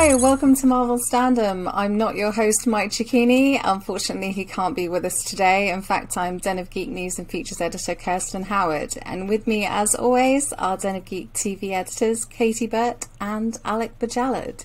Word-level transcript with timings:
Hi, 0.00 0.14
welcome 0.14 0.54
to 0.54 0.66
Marvel 0.68 0.96
Standom. 1.10 1.68
I'm 1.74 1.98
not 1.98 2.14
your 2.14 2.30
host, 2.30 2.68
Mike 2.68 2.92
Cecchini. 2.92 3.60
Unfortunately, 3.64 4.30
he 4.30 4.44
can't 4.44 4.76
be 4.76 4.88
with 4.88 5.04
us 5.04 5.24
today. 5.24 5.70
In 5.70 5.82
fact, 5.82 6.16
I'm 6.16 6.38
Den 6.38 6.60
of 6.60 6.70
Geek 6.70 6.88
News 6.88 7.18
and 7.18 7.28
Features 7.28 7.60
Editor 7.60 7.96
Kirsten 7.96 8.44
Howard. 8.44 8.94
And 9.02 9.28
with 9.28 9.48
me, 9.48 9.66
as 9.66 9.96
always, 9.96 10.52
are 10.52 10.76
Den 10.76 10.94
of 10.94 11.04
Geek 11.04 11.32
TV 11.32 11.72
editors 11.72 12.24
Kayti 12.24 12.70
Burt 12.70 13.08
and 13.20 13.58
Alec 13.64 13.98
Bojalad. 13.98 14.64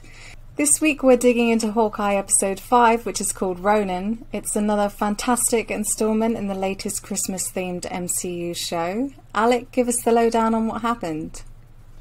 This 0.56 0.80
week, 0.80 1.02
we're 1.02 1.18
digging 1.18 1.50
into 1.50 1.72
Hawkeye 1.72 2.14
episode 2.14 2.60
5, 2.60 3.08
which 3.08 3.20
is 3.20 3.34
called 3.34 3.60
Ronin. 3.60 4.28
It's 4.32 4.56
another 4.56 4.88
fantastic 4.88 5.72
installment 5.72 6.38
in 6.38 6.46
the 6.46 6.54
latest 6.54 7.02
Christmas 7.02 7.52
themed 7.52 7.92
MCU 7.92 8.56
show. 8.56 9.10
Alec, 9.34 9.72
give 9.72 9.88
us 9.88 10.00
the 10.04 10.12
lowdown 10.12 10.54
on 10.54 10.68
what 10.68 10.84
happened. 10.84 11.42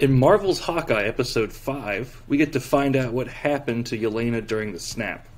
In 0.02 0.18
Marvel's 0.18 0.58
Hawkeye 0.58 1.04
episode 1.04 1.52
5, 1.52 2.24
we 2.26 2.36
get 2.36 2.54
to 2.54 2.60
find 2.60 2.96
out 2.96 3.12
what 3.12 3.28
happened 3.28 3.86
to 3.86 3.96
Yelena 3.96 4.44
during 4.44 4.72
the 4.72 4.80
snap. 4.80 5.28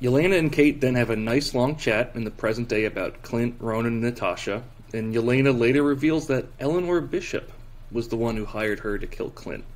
Yelena 0.00 0.38
and 0.38 0.50
Kate 0.50 0.80
then 0.80 0.94
have 0.94 1.10
a 1.10 1.16
nice 1.16 1.52
long 1.52 1.76
chat 1.76 2.12
in 2.14 2.24
the 2.24 2.30
present 2.30 2.70
day 2.70 2.86
about 2.86 3.20
Clint, 3.20 3.56
Ronin, 3.60 3.92
and 3.92 4.00
Natasha, 4.00 4.62
and 4.94 5.14
Yelena 5.14 5.52
later 5.52 5.82
reveals 5.82 6.28
that 6.28 6.46
Eleanor 6.58 7.02
Bishop 7.02 7.52
was 7.92 8.08
the 8.08 8.16
one 8.16 8.38
who 8.38 8.46
hired 8.46 8.78
her 8.78 8.96
to 8.96 9.06
kill 9.06 9.28
Clint. 9.28 9.66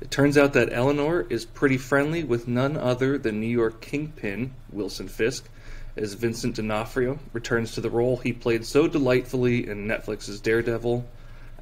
It 0.00 0.10
turns 0.10 0.36
out 0.36 0.54
that 0.54 0.72
Eleanor 0.72 1.24
is 1.30 1.44
pretty 1.44 1.78
friendly 1.78 2.24
with 2.24 2.48
none 2.48 2.76
other 2.76 3.16
than 3.16 3.38
New 3.38 3.46
York 3.46 3.80
Kingpin, 3.80 4.52
Wilson 4.72 5.06
Fisk, 5.06 5.48
as 5.96 6.14
Vincent 6.14 6.56
D'Onofrio 6.56 7.20
returns 7.32 7.74
to 7.74 7.80
the 7.80 7.90
role 7.90 8.16
he 8.16 8.32
played 8.32 8.66
so 8.66 8.88
delightfully 8.88 9.68
in 9.68 9.86
Netflix's 9.86 10.40
Daredevil 10.40 11.06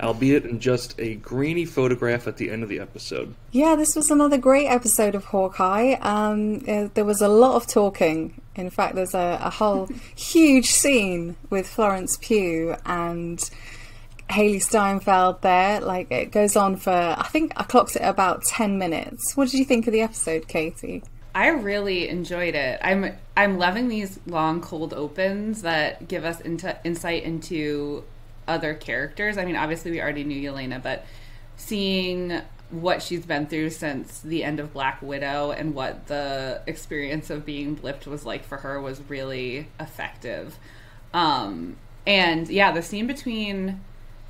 albeit 0.00 0.44
in 0.44 0.60
just 0.60 0.98
a 0.98 1.16
grainy 1.16 1.64
photograph 1.64 2.26
at 2.26 2.36
the 2.36 2.50
end 2.50 2.62
of 2.62 2.68
the 2.68 2.80
episode. 2.80 3.34
Yeah, 3.52 3.76
this 3.76 3.96
was 3.96 4.10
another 4.10 4.38
great 4.38 4.66
episode 4.66 5.14
of 5.14 5.24
Hawkeye. 5.26 5.94
Um, 6.00 6.64
uh, 6.68 6.88
there 6.94 7.04
was 7.04 7.20
a 7.20 7.28
lot 7.28 7.56
of 7.56 7.66
talking. 7.66 8.40
In 8.54 8.70
fact, 8.70 8.94
there's 8.94 9.14
a, 9.14 9.38
a 9.42 9.50
whole 9.50 9.88
huge 10.16 10.70
scene 10.70 11.36
with 11.50 11.68
Florence 11.68 12.18
Pugh 12.20 12.76
and 12.84 13.38
Hailee 14.30 14.62
Steinfeld 14.62 15.42
there. 15.42 15.80
Like, 15.80 16.10
it 16.10 16.30
goes 16.30 16.56
on 16.56 16.76
for, 16.76 16.90
I 16.90 17.26
think 17.30 17.52
I 17.56 17.64
clocked 17.64 17.96
it 17.96 18.02
about 18.02 18.44
10 18.44 18.78
minutes. 18.78 19.36
What 19.36 19.48
did 19.48 19.58
you 19.58 19.64
think 19.64 19.86
of 19.86 19.92
the 19.92 20.02
episode, 20.02 20.48
Kayti? 20.48 21.02
I 21.34 21.48
really 21.48 22.08
enjoyed 22.08 22.56
it. 22.56 22.80
I'm 22.82 23.16
I'm 23.36 23.58
loving 23.58 23.86
these 23.86 24.18
long 24.26 24.60
cold 24.60 24.92
opens 24.92 25.62
that 25.62 26.08
give 26.08 26.24
us 26.24 26.40
into 26.40 26.76
insight 26.82 27.22
into 27.22 28.02
other 28.48 28.74
characters. 28.74 29.38
I 29.38 29.44
mean, 29.44 29.56
obviously 29.56 29.90
we 29.90 30.00
already 30.00 30.24
knew 30.24 30.50
Yelena, 30.50 30.82
but 30.82 31.04
seeing 31.56 32.40
what 32.70 33.02
she's 33.02 33.24
been 33.24 33.46
through 33.46 33.70
since 33.70 34.20
the 34.20 34.44
end 34.44 34.60
of 34.60 34.72
Black 34.72 35.00
Widow 35.00 35.52
and 35.52 35.74
what 35.74 36.06
the 36.06 36.60
experience 36.66 37.30
of 37.30 37.46
being 37.46 37.76
blipped 37.76 38.06
was 38.06 38.26
like 38.26 38.44
for 38.44 38.58
her 38.58 38.80
was 38.80 39.00
really 39.08 39.68
effective. 39.80 40.58
Um, 41.14 41.76
and 42.06 42.48
yeah, 42.48 42.72
the 42.72 42.82
scene 42.82 43.06
between 43.06 43.80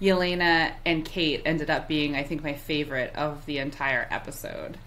Yelena 0.00 0.72
and 0.86 1.05
Kate 1.05 1.42
ended 1.44 1.70
up 1.70 1.88
being, 1.88 2.14
I 2.14 2.22
think, 2.22 2.42
my 2.42 2.55
favorite 2.55 3.14
of 3.16 3.44
the 3.47 3.58
entire 3.58 4.06
episode. 4.10 4.78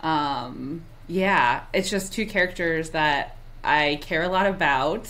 Um, 0.00 0.84
yeah, 1.08 1.64
it's 1.72 1.90
just 1.90 2.12
two 2.12 2.26
characters 2.26 2.90
that 2.90 3.36
I 3.64 3.98
care 4.00 4.22
a 4.22 4.28
lot 4.28 4.46
about 4.46 5.08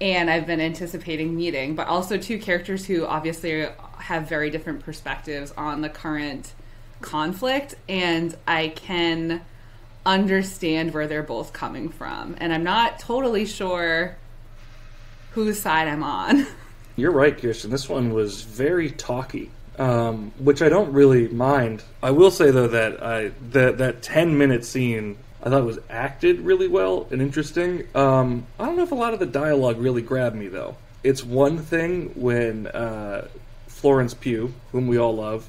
and 0.00 0.30
I've 0.30 0.46
been 0.46 0.60
anticipating 0.60 1.36
meeting, 1.36 1.74
but 1.74 1.86
also 1.86 2.16
two 2.16 2.38
characters 2.38 2.86
who 2.86 3.04
obviously 3.04 3.68
have 3.98 4.28
very 4.28 4.50
different 4.50 4.80
perspectives 4.80 5.52
on 5.56 5.82
the 5.82 5.90
current 5.90 6.54
conflict, 7.00 7.74
and 7.88 8.36
I 8.46 8.68
can 8.68 9.42
understand 10.06 10.94
where 10.94 11.06
they're 11.06 11.22
both 11.22 11.52
coming 11.52 11.90
from. 11.90 12.36
And 12.38 12.52
I'm 12.52 12.64
not 12.64 12.98
totally 12.98 13.44
sure 13.44 14.16
whose 15.32 15.60
side 15.60 15.88
I'm 15.88 16.02
on. 16.02 16.46
You're 16.96 17.12
right, 17.12 17.36
Kirsten. 17.36 17.70
This 17.70 17.88
one 17.88 18.12
was 18.12 18.42
very 18.42 18.90
talky. 18.90 19.50
Um, 19.78 20.32
which 20.38 20.60
I 20.60 20.68
don't 20.68 20.92
really 20.92 21.28
mind. 21.28 21.82
I 22.02 22.10
will 22.10 22.30
say 22.30 22.50
though 22.50 22.66
that 22.66 23.02
I 23.02 23.30
that 23.52 23.78
that 23.78 24.02
ten 24.02 24.36
minute 24.36 24.66
scene 24.66 25.16
I 25.42 25.48
thought 25.48 25.62
it 25.62 25.66
was 25.66 25.78
acted 25.88 26.40
really 26.40 26.68
well 26.68 27.06
and 27.10 27.22
interesting. 27.22 27.86
Um, 27.94 28.46
I 28.58 28.66
don't 28.66 28.76
know 28.76 28.82
if 28.82 28.92
a 28.92 28.96
lot 28.96 29.14
of 29.14 29.20
the 29.20 29.26
dialogue 29.26 29.78
really 29.78 30.02
grabbed 30.02 30.36
me 30.36 30.48
though. 30.48 30.76
It's 31.02 31.24
one 31.24 31.58
thing 31.58 32.12
when 32.14 32.66
uh, 32.66 33.28
Florence 33.66 34.12
Pugh, 34.12 34.52
whom 34.72 34.86
we 34.86 34.98
all 34.98 35.16
love, 35.16 35.48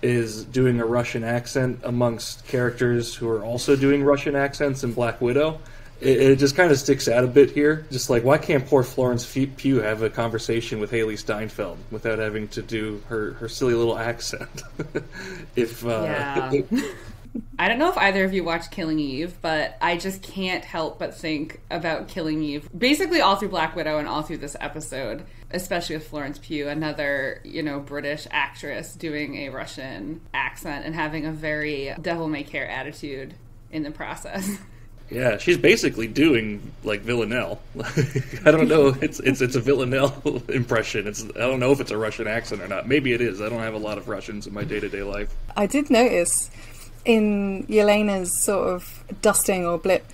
is 0.00 0.44
doing 0.44 0.80
a 0.80 0.86
Russian 0.86 1.24
accent 1.24 1.80
amongst 1.82 2.46
characters 2.46 3.14
who 3.14 3.28
are 3.28 3.44
also 3.44 3.74
doing 3.74 4.04
Russian 4.04 4.36
accents 4.36 4.84
in 4.84 4.92
Black 4.92 5.20
Widow. 5.20 5.60
It, 6.00 6.20
it 6.20 6.38
just 6.38 6.54
kind 6.54 6.70
of 6.70 6.78
sticks 6.78 7.08
out 7.08 7.24
a 7.24 7.26
bit 7.26 7.50
here. 7.50 7.86
Just 7.90 8.10
like, 8.10 8.22
why 8.22 8.38
can't 8.38 8.64
poor 8.66 8.84
Florence 8.84 9.26
Pugh 9.26 9.80
have 9.80 10.02
a 10.02 10.10
conversation 10.10 10.78
with 10.78 10.92
Hailee 10.92 11.18
Steinfeld 11.18 11.78
without 11.90 12.18
having 12.18 12.46
to 12.48 12.62
do 12.62 13.02
her, 13.08 13.32
her 13.34 13.48
silly 13.48 13.74
little 13.74 13.98
accent? 13.98 14.62
if 15.56 15.84
uh, 15.84 16.02
yeah. 16.04 16.82
I 17.58 17.68
don't 17.68 17.78
know 17.78 17.88
if 17.88 17.96
either 17.98 18.24
of 18.24 18.32
you 18.32 18.44
watched 18.44 18.70
Killing 18.70 18.98
Eve, 18.98 19.36
but 19.40 19.76
I 19.80 19.96
just 19.96 20.22
can't 20.22 20.64
help 20.64 20.98
but 20.98 21.14
think 21.14 21.60
about 21.70 22.08
Killing 22.08 22.42
Eve. 22.42 22.68
Basically, 22.76 23.20
all 23.20 23.36
through 23.36 23.48
Black 23.48 23.76
Widow 23.76 23.98
and 23.98 24.08
all 24.08 24.22
through 24.22 24.38
this 24.38 24.56
episode, 24.60 25.24
especially 25.50 25.96
with 25.96 26.08
Florence 26.08 26.38
Pugh, 26.38 26.68
another 26.68 27.40
you 27.44 27.62
know 27.62 27.80
British 27.80 28.26
actress 28.30 28.94
doing 28.94 29.36
a 29.36 29.48
Russian 29.50 30.20
accent 30.34 30.84
and 30.86 30.94
having 30.94 31.26
a 31.26 31.32
very 31.32 31.94
devil 32.00 32.28
may 32.28 32.42
care 32.42 32.68
attitude 32.68 33.34
in 33.70 33.82
the 33.82 33.90
process. 33.90 34.58
Yeah, 35.10 35.38
she's 35.38 35.56
basically 35.56 36.08
doing 36.08 36.72
like 36.82 37.02
Villanelle. 37.02 37.60
I 38.44 38.50
don't 38.50 38.66
know. 38.68 38.88
It's 39.00 39.20
it's 39.20 39.40
it's 39.40 39.54
a 39.54 39.60
Villanelle 39.60 40.42
impression. 40.48 41.06
It's 41.06 41.24
I 41.24 41.40
don't 41.40 41.60
know 41.60 41.70
if 41.70 41.80
it's 41.80 41.92
a 41.92 41.96
Russian 41.96 42.26
accent 42.26 42.60
or 42.60 42.68
not. 42.68 42.88
Maybe 42.88 43.12
it 43.12 43.20
is. 43.20 43.40
I 43.40 43.48
don't 43.48 43.60
have 43.60 43.74
a 43.74 43.78
lot 43.78 43.98
of 43.98 44.08
Russians 44.08 44.46
in 44.46 44.54
my 44.54 44.64
day 44.64 44.80
to 44.80 44.88
day 44.88 45.02
life. 45.04 45.32
I 45.56 45.66
did 45.66 45.90
notice 45.90 46.50
in 47.06 47.64
Yelena's 47.68 48.44
sort 48.44 48.68
of 48.68 49.04
dusting 49.22 49.64
or 49.64 49.78
blip, 49.78 50.04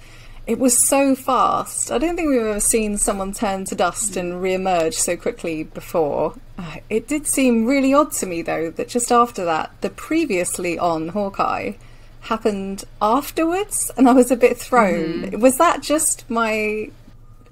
it 0.47 0.58
was 0.58 0.86
so 0.86 1.14
fast. 1.14 1.91
I 1.91 1.98
don't 1.98 2.16
think 2.16 2.28
we've 2.28 2.41
ever 2.41 2.60
seen 2.60 2.98
someone 2.98 3.32
turn 3.32 3.64
to 3.66 3.75
dust 3.75 4.16
and 4.16 4.42
re-emerge 4.42 4.94
so 4.94 5.16
quickly 5.16 5.64
before. 5.64 6.34
Uh, 6.58 6.76
it 6.91 7.08
did 7.08 7.26
seem 7.26 7.64
really 7.64 7.94
odd 7.94 8.12
to 8.12 8.26
me, 8.26 8.42
though, 8.42 8.70
that 8.70 8.88
just 8.88 9.10
after 9.10 9.44
that, 9.44 9.70
the 9.81 9.91
previously 9.91 10.78
on 10.78 11.08
Hawkeye 11.08 11.72
happened 12.22 12.84
afterwards, 13.00 13.91
and 13.97 14.08
I 14.08 14.12
was 14.12 14.31
a 14.31 14.36
bit 14.36 14.56
thrown. 14.56 15.22
Mm-hmm. 15.22 15.41
Was 15.41 15.58
that 15.58 15.82
just 15.82 16.28
my 16.28 16.91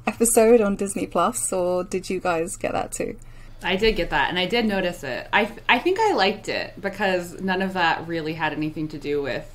episode 0.06 0.60
on 0.60 0.76
Disney 0.76 1.06
Plus, 1.06 1.52
or 1.52 1.84
did 1.84 2.10
you 2.10 2.20
guys 2.20 2.56
get 2.56 2.72
that 2.72 2.92
too? 2.92 3.16
I 3.62 3.76
did 3.76 3.96
get 3.96 4.10
that, 4.10 4.30
and 4.30 4.38
I 4.38 4.46
did 4.46 4.64
notice 4.66 5.04
it. 5.04 5.28
I 5.32 5.50
I 5.68 5.78
think 5.78 5.98
I 6.00 6.14
liked 6.14 6.48
it 6.48 6.80
because 6.80 7.40
none 7.40 7.62
of 7.62 7.74
that 7.74 8.06
really 8.06 8.34
had 8.34 8.52
anything 8.52 8.88
to 8.88 8.98
do 8.98 9.22
with. 9.22 9.46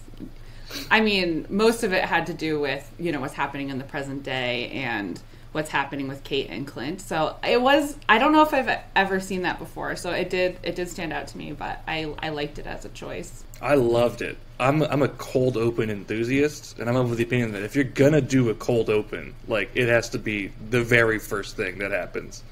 I 0.92 1.02
mean, 1.02 1.46
most 1.50 1.84
of 1.84 1.94
it 1.94 2.04
had 2.04 2.28
to 2.28 2.34
do 2.34 2.60
with 2.60 2.90
you 3.00 3.12
know 3.12 3.20
what's 3.20 3.34
happening 3.34 3.70
in 3.70 3.78
the 3.78 3.84
present 3.84 4.24
day 4.24 4.70
and 4.72 5.20
what's 5.52 5.70
happening 5.70 6.10
with 6.10 6.22
Kate 6.26 6.50
and 6.50 6.68
Clint. 6.68 7.00
So 7.02 7.38
it 7.42 7.62
was. 7.62 7.98
I 8.10 8.20
don't 8.20 8.34
know 8.34 8.44
if 8.44 8.54
I've 8.54 8.80
ever 8.96 9.20
seen 9.20 9.44
that 9.44 9.58
before. 9.58 9.96
So 9.96 10.12
it 10.12 10.30
did. 10.30 10.60
It 10.64 10.76
did 10.76 10.90
stand 10.90 11.14
out 11.14 11.28
to 11.28 11.38
me, 11.38 11.54
but 11.54 11.82
I 11.88 12.14
I 12.20 12.30
liked 12.30 12.60
it 12.60 12.68
as 12.68 12.86
a 12.86 12.90
choice. 12.90 13.44
I 13.62 13.76
loved 13.76 14.22
it. 14.22 14.38
I'm 14.60 14.84
I'm 14.84 15.02
a 15.02 15.08
cold 15.08 15.58
open 15.58 15.90
enthusiast, 15.90 16.78
and 16.78 16.90
I'm 16.90 16.96
of 16.96 17.16
the 17.16 17.24
opinion 17.24 17.54
that 17.54 17.64
if 17.64 17.74
you're 17.76 17.86
gonna 17.86 18.22
do 18.22 18.50
a 18.50 18.56
cold 18.56 18.90
open, 18.90 19.34
like 19.48 19.72
it 19.74 19.88
has 19.88 20.10
to 20.10 20.20
be 20.20 20.52
the 20.70 20.84
very 20.84 21.20
first 21.20 21.56
thing 21.56 21.80
that 21.80 21.92
happens. 21.92 22.44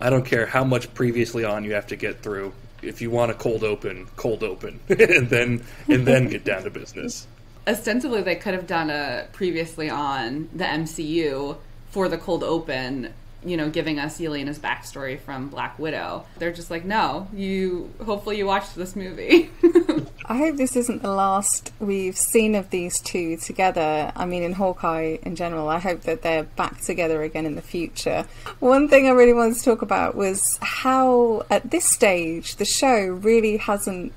I 0.00 0.10
don't 0.10 0.24
care 0.24 0.46
how 0.46 0.64
much 0.64 0.92
previously 0.94 1.44
on 1.44 1.64
you 1.64 1.74
have 1.74 1.86
to 1.88 1.96
get 1.96 2.22
through. 2.22 2.52
If 2.82 3.00
you 3.00 3.10
want 3.10 3.30
a 3.30 3.34
cold 3.34 3.64
open, 3.64 4.06
cold 4.16 4.42
open, 4.42 4.80
and 4.88 5.28
then 5.28 5.64
and 5.88 6.06
then 6.06 6.28
get 6.28 6.44
down 6.44 6.64
to 6.64 6.70
business. 6.70 7.26
Ostensibly, 7.66 8.22
they 8.22 8.36
could 8.36 8.54
have 8.54 8.66
done 8.66 8.90
a 8.90 9.26
previously 9.32 9.90
on 9.90 10.48
the 10.54 10.64
MCU 10.64 11.56
for 11.90 12.08
the 12.08 12.18
cold 12.18 12.44
open 12.44 13.12
you 13.46 13.56
know, 13.56 13.70
giving 13.70 13.98
us 13.98 14.18
Yelena's 14.18 14.58
backstory 14.58 15.18
from 15.18 15.48
Black 15.48 15.78
Widow. 15.78 16.26
They're 16.38 16.52
just 16.52 16.70
like, 16.70 16.84
no, 16.84 17.28
you. 17.32 17.92
Hopefully, 18.04 18.38
you 18.38 18.46
watched 18.46 18.74
this 18.74 18.96
movie. 18.96 19.50
I 20.26 20.36
hope 20.38 20.56
this 20.56 20.74
isn't 20.74 21.02
the 21.02 21.12
last 21.12 21.72
we've 21.78 22.16
seen 22.16 22.56
of 22.56 22.70
these 22.70 22.98
two 23.00 23.36
together. 23.36 24.12
I 24.16 24.26
mean, 24.26 24.42
in 24.42 24.52
Hawkeye 24.52 25.18
in 25.22 25.36
general, 25.36 25.68
I 25.68 25.78
hope 25.78 26.02
that 26.02 26.22
they're 26.22 26.42
back 26.42 26.80
together 26.80 27.22
again 27.22 27.46
in 27.46 27.54
the 27.54 27.62
future. 27.62 28.26
One 28.58 28.88
thing 28.88 29.06
I 29.06 29.10
really 29.10 29.32
wanted 29.32 29.56
to 29.56 29.64
talk 29.64 29.82
about 29.82 30.16
was 30.16 30.58
how, 30.60 31.46
at 31.48 31.70
this 31.70 31.84
stage, 31.84 32.56
the 32.56 32.64
show 32.64 33.06
really 33.06 33.58
hasn't 33.58 34.12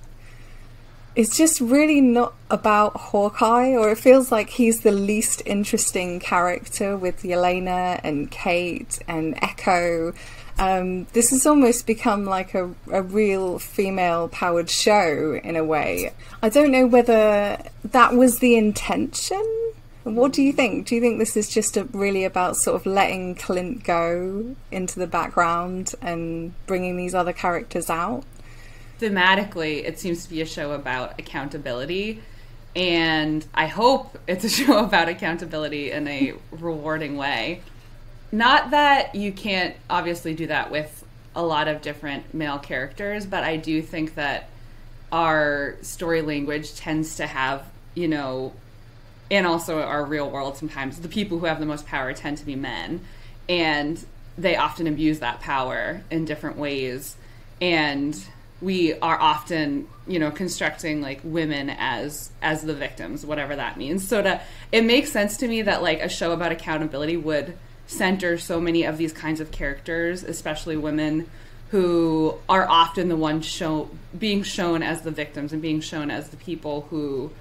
it's 1.15 1.35
just 1.35 1.59
really 1.59 2.01
not 2.01 2.33
about 2.49 2.95
Hawkeye, 2.95 3.75
or 3.75 3.89
it 3.91 3.97
feels 3.97 4.31
like 4.31 4.49
he's 4.49 4.81
the 4.81 4.91
least 4.91 5.41
interesting 5.45 6.19
character 6.19 6.95
with 6.97 7.23
Yelena 7.23 7.99
and 8.03 8.29
Kate 8.31 8.99
and 9.07 9.37
Echo 9.41 10.13
Um, 10.59 11.05
this 11.13 11.29
has 11.29 11.45
almost 11.45 11.87
become 11.87 12.25
like 12.25 12.53
a, 12.53 12.69
a 12.91 13.01
real 13.01 13.59
female 13.59 14.27
powered 14.27 14.69
show 14.69 15.39
in 15.41 15.55
a 15.55 15.63
way. 15.63 16.11
I 16.43 16.49
don't 16.49 16.71
know 16.71 16.85
whether 16.85 17.57
that 17.85 18.13
was 18.13 18.39
the 18.39 18.57
intention. 18.57 19.41
What 20.03 20.33
do 20.33 20.41
you 20.41 20.51
think? 20.51 20.87
Do 20.87 20.95
you 20.95 21.01
think 21.01 21.17
this 21.17 21.37
is 21.37 21.47
just 21.47 21.77
a, 21.77 21.85
really 21.85 22.25
about 22.25 22.57
sort 22.57 22.75
of 22.75 22.85
letting 22.85 23.35
Clint 23.35 23.85
go 23.85 24.55
into 24.69 24.99
the 24.99 25.07
background 25.07 25.93
and 26.01 26.53
bringing 26.67 26.97
these 26.97 27.15
other 27.15 27.33
characters 27.33 27.89
out? 27.89 28.25
Thematically, 28.99 29.83
it 29.85 29.99
seems 29.99 30.23
to 30.25 30.29
be 30.29 30.41
a 30.41 30.45
show 30.45 30.71
about 30.73 31.19
accountability. 31.19 32.21
And 32.75 33.45
I 33.53 33.67
hope 33.67 34.17
it's 34.27 34.43
a 34.43 34.49
show 34.59 34.83
about 34.83 35.09
accountability 35.09 35.91
in 35.91 36.07
a 36.07 36.33
rewarding 36.51 37.17
way. 37.17 37.61
Not 38.31 38.71
that 38.71 39.15
you 39.15 39.31
can't 39.31 39.75
obviously 39.89 40.35
do 40.35 40.47
that 40.47 40.69
with 40.69 41.03
a 41.35 41.43
lot 41.43 41.67
of 41.67 41.81
different 41.81 42.33
male 42.33 42.59
characters, 42.59 43.25
but 43.25 43.43
I 43.43 43.57
do 43.57 43.81
think 43.81 44.15
that 44.15 44.49
our 45.11 45.75
story 45.81 46.21
language 46.21 46.75
tends 46.75 47.15
to 47.15 47.25
have, 47.25 47.65
you 47.95 48.07
know, 48.07 48.53
and 49.31 49.47
also 49.47 49.81
our 49.81 50.03
real 50.03 50.29
world 50.29 50.57
sometimes, 50.57 50.99
the 50.99 51.07
people 51.07 51.39
who 51.39 51.45
have 51.45 51.59
the 51.59 51.65
most 51.65 51.85
power 51.85 52.13
tend 52.13 52.37
to 52.39 52.45
be 52.45 52.55
men. 52.55 53.01
And 53.47 54.03
they 54.37 54.55
often 54.55 54.87
abuse 54.87 55.19
that 55.19 55.39
power 55.39 56.01
in 56.09 56.25
different 56.25 56.57
ways. 56.57 57.15
And 57.61 58.19
we 58.61 58.93
are 58.99 59.19
often, 59.19 59.87
you 60.07 60.19
know, 60.19 60.31
constructing 60.31 61.01
like 61.01 61.21
women 61.23 61.69
as 61.69 62.31
as 62.41 62.61
the 62.63 62.73
victims, 62.73 63.25
whatever 63.25 63.55
that 63.55 63.77
means. 63.77 64.07
So 64.07 64.21
to 64.21 64.41
it 64.71 64.83
makes 64.83 65.11
sense 65.11 65.37
to 65.37 65.47
me 65.47 65.61
that 65.63 65.81
like 65.81 66.01
a 66.01 66.09
show 66.09 66.31
about 66.31 66.51
accountability 66.51 67.17
would 67.17 67.57
center 67.87 68.37
so 68.37 68.59
many 68.59 68.83
of 68.83 68.97
these 68.97 69.13
kinds 69.13 69.39
of 69.39 69.51
characters, 69.51 70.23
especially 70.23 70.77
women 70.77 71.29
who 71.71 72.35
are 72.47 72.67
often 72.67 73.09
the 73.09 73.15
ones 73.15 73.45
show 73.45 73.89
being 74.17 74.43
shown 74.43 74.83
as 74.83 75.01
the 75.01 75.11
victims 75.11 75.53
and 75.53 75.61
being 75.61 75.81
shown 75.81 76.09
as 76.11 76.29
the 76.29 76.37
people 76.37 76.81
who 76.89 77.31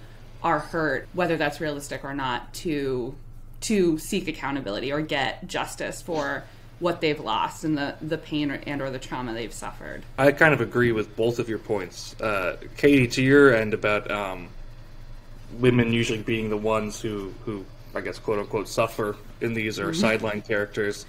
are 0.42 0.58
hurt, 0.58 1.08
whether 1.14 1.36
that's 1.36 1.60
realistic 1.60 2.04
or 2.04 2.14
not, 2.14 2.52
to 2.54 3.14
to 3.60 3.98
seek 3.98 4.28
accountability 4.28 4.92
or 4.92 5.00
get 5.00 5.48
justice 5.48 6.00
for 6.00 6.44
what 6.80 7.00
they've 7.00 7.18
lost 7.18 7.64
and 7.64 7.76
the, 7.76 7.96
the 8.00 8.18
pain 8.18 8.50
or, 8.50 8.60
and 8.66 8.80
or 8.80 8.90
the 8.90 8.98
trauma 8.98 9.34
they've 9.34 9.52
suffered. 9.52 10.02
I 10.16 10.32
kind 10.32 10.54
of 10.54 10.60
agree 10.60 10.92
with 10.92 11.16
both 11.16 11.38
of 11.38 11.48
your 11.48 11.58
points. 11.58 12.14
Uh, 12.20 12.56
Kayti, 12.76 13.10
to 13.12 13.22
your 13.22 13.54
end 13.54 13.74
about 13.74 14.10
um, 14.10 14.48
women 15.58 15.92
usually 15.92 16.22
being 16.22 16.50
the 16.50 16.56
ones 16.56 17.00
who, 17.00 17.32
who 17.44 17.64
I 17.94 18.00
guess, 18.00 18.18
quote 18.18 18.38
unquote, 18.38 18.68
suffer 18.68 19.16
in 19.40 19.54
these 19.54 19.78
or 19.78 19.90
mm-hmm. 19.90 20.00
sideline 20.00 20.42
characters. 20.42 21.06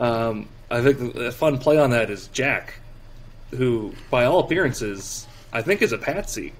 Um, 0.00 0.48
I 0.70 0.80
think 0.80 1.14
the 1.14 1.30
fun 1.30 1.58
play 1.58 1.78
on 1.78 1.90
that 1.90 2.10
is 2.10 2.28
Jack, 2.28 2.74
who, 3.50 3.94
by 4.10 4.24
all 4.24 4.40
appearances, 4.40 5.26
I 5.52 5.62
think 5.62 5.82
is 5.82 5.92
a 5.92 5.98
patsy. 5.98 6.52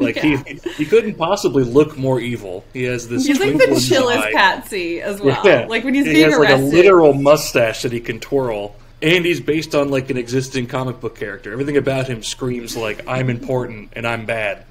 Like 0.00 0.16
yeah. 0.16 0.42
he 0.44 0.58
he 0.76 0.86
couldn't 0.86 1.14
possibly 1.14 1.62
look 1.62 1.96
more 1.96 2.20
evil. 2.20 2.64
He 2.72 2.84
has 2.84 3.08
this. 3.08 3.26
He's 3.26 3.38
like 3.38 3.56
the 3.56 3.84
chillest 3.86 4.32
patsy 4.32 5.00
as 5.00 5.20
well. 5.20 5.40
Yeah. 5.44 5.66
Like 5.66 5.84
when 5.84 5.94
he's 5.94 6.06
he 6.06 6.12
being 6.12 6.24
he 6.24 6.30
has 6.30 6.38
arrested. 6.38 6.64
like 6.64 6.72
a 6.72 6.76
literal 6.76 7.12
mustache 7.12 7.82
that 7.82 7.92
he 7.92 8.00
can 8.00 8.20
twirl. 8.20 8.74
And 9.02 9.24
he's 9.24 9.40
based 9.40 9.74
on 9.74 9.90
like 9.90 10.10
an 10.10 10.18
existing 10.18 10.66
comic 10.66 11.00
book 11.00 11.16
character. 11.16 11.52
Everything 11.52 11.78
about 11.78 12.06
him 12.06 12.22
screams 12.22 12.76
like 12.76 13.06
I'm 13.06 13.30
important 13.30 13.92
and 13.94 14.06
I'm 14.06 14.26
bad. 14.26 14.66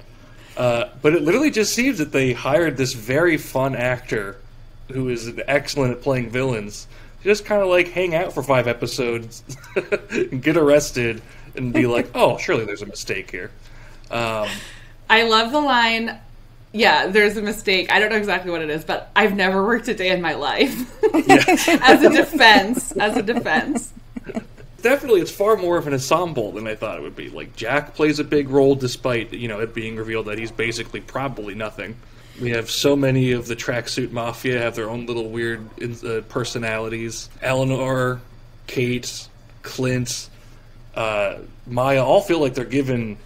Uh, 0.56 0.90
but 1.02 1.14
it 1.14 1.22
literally 1.22 1.50
just 1.50 1.74
seems 1.74 1.98
that 1.98 2.12
they 2.12 2.32
hired 2.32 2.76
this 2.76 2.92
very 2.92 3.36
fun 3.36 3.74
actor 3.74 4.36
who 4.92 5.08
is 5.08 5.32
excellent 5.46 5.92
at 5.92 6.02
playing 6.02 6.30
villains 6.30 6.86
just 7.22 7.44
kind 7.44 7.62
of 7.62 7.68
like 7.68 7.88
hang 7.88 8.14
out 8.14 8.32
for 8.32 8.42
five 8.42 8.66
episodes 8.66 9.42
and 10.10 10.42
get 10.42 10.56
arrested 10.56 11.22
and 11.54 11.72
be 11.72 11.86
like, 11.86 12.10
oh, 12.14 12.38
surely 12.38 12.64
there's 12.64 12.82
a 12.82 12.86
mistake 12.86 13.30
here. 13.30 13.50
Um, 14.10 14.48
I 15.10 15.24
love 15.24 15.52
the 15.52 15.60
line. 15.60 16.18
Yeah, 16.72 17.08
there's 17.08 17.36
a 17.36 17.42
mistake. 17.42 17.92
I 17.92 17.98
don't 17.98 18.10
know 18.10 18.16
exactly 18.16 18.50
what 18.50 18.62
it 18.62 18.70
is, 18.70 18.84
but 18.84 19.10
I've 19.14 19.36
never 19.36 19.62
worked 19.62 19.88
a 19.88 19.94
day 19.94 20.10
in 20.10 20.22
my 20.22 20.34
life. 20.34 20.72
as 21.82 22.02
a 22.02 22.10
defense, 22.10 22.92
as 22.92 23.16
a 23.16 23.22
defense 23.22 23.92
definitely 24.82 25.20
it's 25.20 25.30
far 25.30 25.56
more 25.56 25.76
of 25.76 25.86
an 25.86 25.92
ensemble 25.92 26.52
than 26.52 26.66
I 26.66 26.74
thought 26.74 26.98
it 26.98 27.02
would 27.02 27.16
be. 27.16 27.28
Like 27.28 27.54
Jack 27.56 27.94
plays 27.94 28.18
a 28.18 28.24
big 28.24 28.48
role, 28.48 28.74
despite 28.74 29.32
you 29.32 29.48
know 29.48 29.60
it 29.60 29.74
being 29.74 29.96
revealed 29.96 30.26
that 30.26 30.38
he's 30.38 30.50
basically 30.50 31.00
probably 31.00 31.54
nothing. 31.54 31.96
We 32.40 32.50
have 32.50 32.70
so 32.70 32.96
many 32.96 33.32
of 33.32 33.46
the 33.46 33.56
tracksuit 33.56 34.12
mafia 34.12 34.58
have 34.58 34.74
their 34.74 34.88
own 34.88 35.06
little 35.06 35.28
weird 35.28 35.68
uh, 35.82 36.22
personalities. 36.22 37.28
Eleanor, 37.42 38.20
Kate, 38.66 39.28
Clint, 39.62 40.30
uh, 40.94 41.38
Maya 41.66 42.02
all 42.02 42.22
feel 42.22 42.38
like 42.38 42.54
they're 42.54 42.64
given 42.64 43.18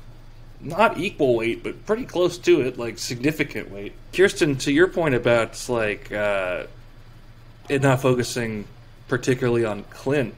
not 0.65 0.99
equal 0.99 1.37
weight, 1.37 1.63
but 1.63 1.87
pretty 1.87 2.05
close 2.05 2.39
to 2.39 2.63
it, 2.63 2.79
like 2.79 2.99
significant 2.99 3.71
weight. 3.71 3.93
Kirsten, 4.13 4.57
to 4.59 4.73
your 4.73 4.89
point 4.89 5.15
about 5.15 5.69
like 5.69 6.11
uh, 6.13 6.65
it 7.69 7.83
not 7.83 8.01
focusing 8.01 8.65
particularly 9.09 9.65
on 9.65 9.85
Clint 9.85 10.35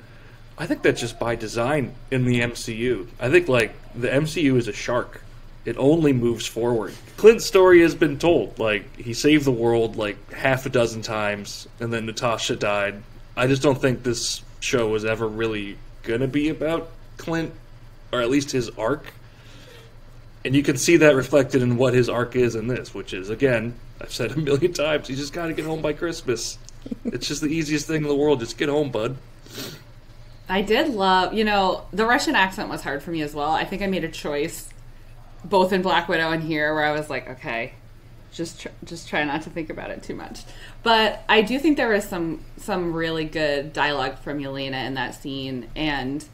I 0.58 0.66
think 0.66 0.82
that's 0.82 1.00
just 1.00 1.18
by 1.18 1.36
design 1.36 1.94
in 2.10 2.24
the 2.24 2.40
MCU. 2.40 3.06
I 3.20 3.30
think 3.30 3.48
like 3.48 3.74
the 3.94 4.08
MCU 4.08 4.56
is 4.56 4.68
a 4.68 4.72
shark. 4.72 5.22
It 5.66 5.76
only 5.78 6.12
moves 6.12 6.46
forward. 6.46 6.94
Clint's 7.16 7.44
story 7.44 7.82
has 7.82 7.94
been 7.94 8.18
told. 8.18 8.58
Like 8.58 8.96
he 8.96 9.12
saved 9.12 9.44
the 9.44 9.52
world 9.52 9.96
like 9.96 10.32
half 10.32 10.64
a 10.64 10.70
dozen 10.70 11.02
times 11.02 11.68
and 11.80 11.92
then 11.92 12.06
Natasha 12.06 12.56
died. 12.56 13.02
I 13.36 13.46
just 13.46 13.62
don't 13.62 13.80
think 13.80 14.02
this 14.02 14.42
show 14.60 14.88
was 14.88 15.04
ever 15.04 15.28
really 15.28 15.76
gonna 16.04 16.28
be 16.28 16.48
about 16.48 16.88
Clint 17.18 17.52
or 18.12 18.22
at 18.22 18.30
least 18.30 18.50
his 18.50 18.70
arc. 18.70 19.12
And 20.46 20.54
you 20.54 20.62
can 20.62 20.76
see 20.76 20.96
that 20.98 21.16
reflected 21.16 21.60
in 21.60 21.76
what 21.76 21.92
his 21.92 22.08
arc 22.08 22.36
is 22.36 22.54
in 22.54 22.68
this, 22.68 22.94
which 22.94 23.12
is 23.12 23.30
again, 23.30 23.74
I've 24.00 24.12
said 24.12 24.30
a 24.30 24.38
million 24.38 24.72
times, 24.72 25.10
you 25.10 25.16
just 25.16 25.32
got 25.32 25.48
to 25.48 25.52
get 25.52 25.64
home 25.64 25.82
by 25.82 25.92
Christmas. 25.92 26.56
it's 27.04 27.26
just 27.26 27.40
the 27.40 27.48
easiest 27.48 27.88
thing 27.88 28.02
in 28.02 28.08
the 28.08 28.14
world. 28.14 28.38
Just 28.38 28.56
get 28.56 28.68
home, 28.68 28.92
bud. 28.92 29.16
I 30.48 30.62
did 30.62 30.94
love, 30.94 31.34
you 31.34 31.42
know, 31.42 31.86
the 31.92 32.06
Russian 32.06 32.36
accent 32.36 32.68
was 32.68 32.82
hard 32.82 33.02
for 33.02 33.10
me 33.10 33.22
as 33.22 33.34
well. 33.34 33.50
I 33.50 33.64
think 33.64 33.82
I 33.82 33.88
made 33.88 34.04
a 34.04 34.08
choice, 34.08 34.68
both 35.44 35.72
in 35.72 35.82
Black 35.82 36.08
Widow 36.08 36.30
and 36.30 36.44
here, 36.44 36.72
where 36.72 36.84
I 36.84 36.92
was 36.92 37.10
like, 37.10 37.28
okay, 37.28 37.72
just 38.30 38.60
tr- 38.60 38.68
just 38.84 39.08
try 39.08 39.24
not 39.24 39.42
to 39.42 39.50
think 39.50 39.68
about 39.68 39.90
it 39.90 40.04
too 40.04 40.14
much. 40.14 40.44
But 40.84 41.24
I 41.28 41.42
do 41.42 41.58
think 41.58 41.76
there 41.76 41.88
was 41.88 42.04
some 42.04 42.44
some 42.56 42.92
really 42.92 43.24
good 43.24 43.72
dialogue 43.72 44.20
from 44.20 44.38
Yelena 44.38 44.86
in 44.86 44.94
that 44.94 45.16
scene, 45.16 45.66
and 45.74 46.24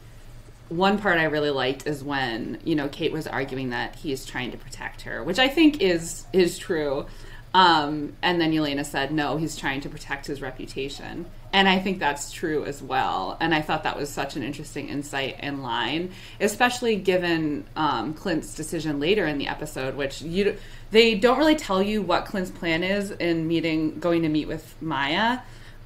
one 0.77 0.97
part 0.97 1.17
I 1.17 1.25
really 1.25 1.49
liked 1.49 1.87
is 1.87 2.03
when 2.03 2.59
you 2.63 2.75
know 2.75 2.87
Kate 2.89 3.11
was 3.11 3.27
arguing 3.27 3.69
that 3.69 3.95
he's 3.95 4.25
trying 4.25 4.51
to 4.51 4.57
protect 4.57 5.01
her, 5.01 5.23
which 5.23 5.39
I 5.39 5.47
think 5.47 5.81
is 5.81 6.25
is 6.33 6.57
true. 6.57 7.05
Um, 7.53 8.13
and 8.23 8.41
then 8.41 8.51
Yelena 8.51 8.83
said, 8.83 9.11
no, 9.11 9.37
he's 9.37 9.55
trying 9.55 9.81
to 9.81 9.89
protect 9.89 10.25
his 10.25 10.41
reputation. 10.41 11.27
And 11.51 11.69
I 11.69 11.77
think 11.77 11.99
that's 11.99 12.31
true 12.31 12.65
as 12.65 12.81
well. 12.81 13.37
And 13.39 13.53
I 13.53 13.61
thought 13.61 13.83
that 13.83 13.95
was 13.95 14.09
such 14.09 14.35
an 14.35 14.41
interesting 14.41 14.89
insight 14.89 15.35
and 15.39 15.61
line, 15.61 16.11
especially 16.41 16.95
given 16.95 17.65
um, 17.75 18.15
Clint's 18.15 18.55
decision 18.55 18.99
later 18.99 19.27
in 19.27 19.37
the 19.37 19.47
episode, 19.47 19.95
which 19.95 20.23
you 20.23 20.57
they 20.89 21.13
don't 21.13 21.37
really 21.37 21.55
tell 21.55 21.81
you 21.83 22.01
what 22.01 22.25
Clint's 22.25 22.49
plan 22.49 22.83
is 22.83 23.11
in 23.11 23.47
meeting, 23.47 23.99
going 23.99 24.23
to 24.23 24.29
meet 24.29 24.47
with 24.47 24.75
Maya. 24.81 25.39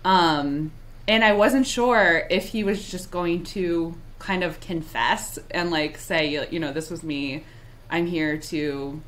Um, 0.06 0.72
and 1.06 1.24
I 1.24 1.34
wasn't 1.34 1.68
sure 1.68 2.28
if 2.30 2.50
he 2.50 2.64
was 2.64 2.90
just 2.90 3.12
going 3.12 3.44
to 3.46 3.96
kind 4.20 4.44
of 4.44 4.60
confess 4.60 5.40
and 5.52 5.72
like 5.72 5.98
say, 5.98 6.48
you 6.50 6.60
know, 6.60 6.72
this 6.72 6.90
was 6.90 7.04
me. 7.04 7.44
I'm 7.90 8.08
here 8.08 8.38
to, 8.38 9.02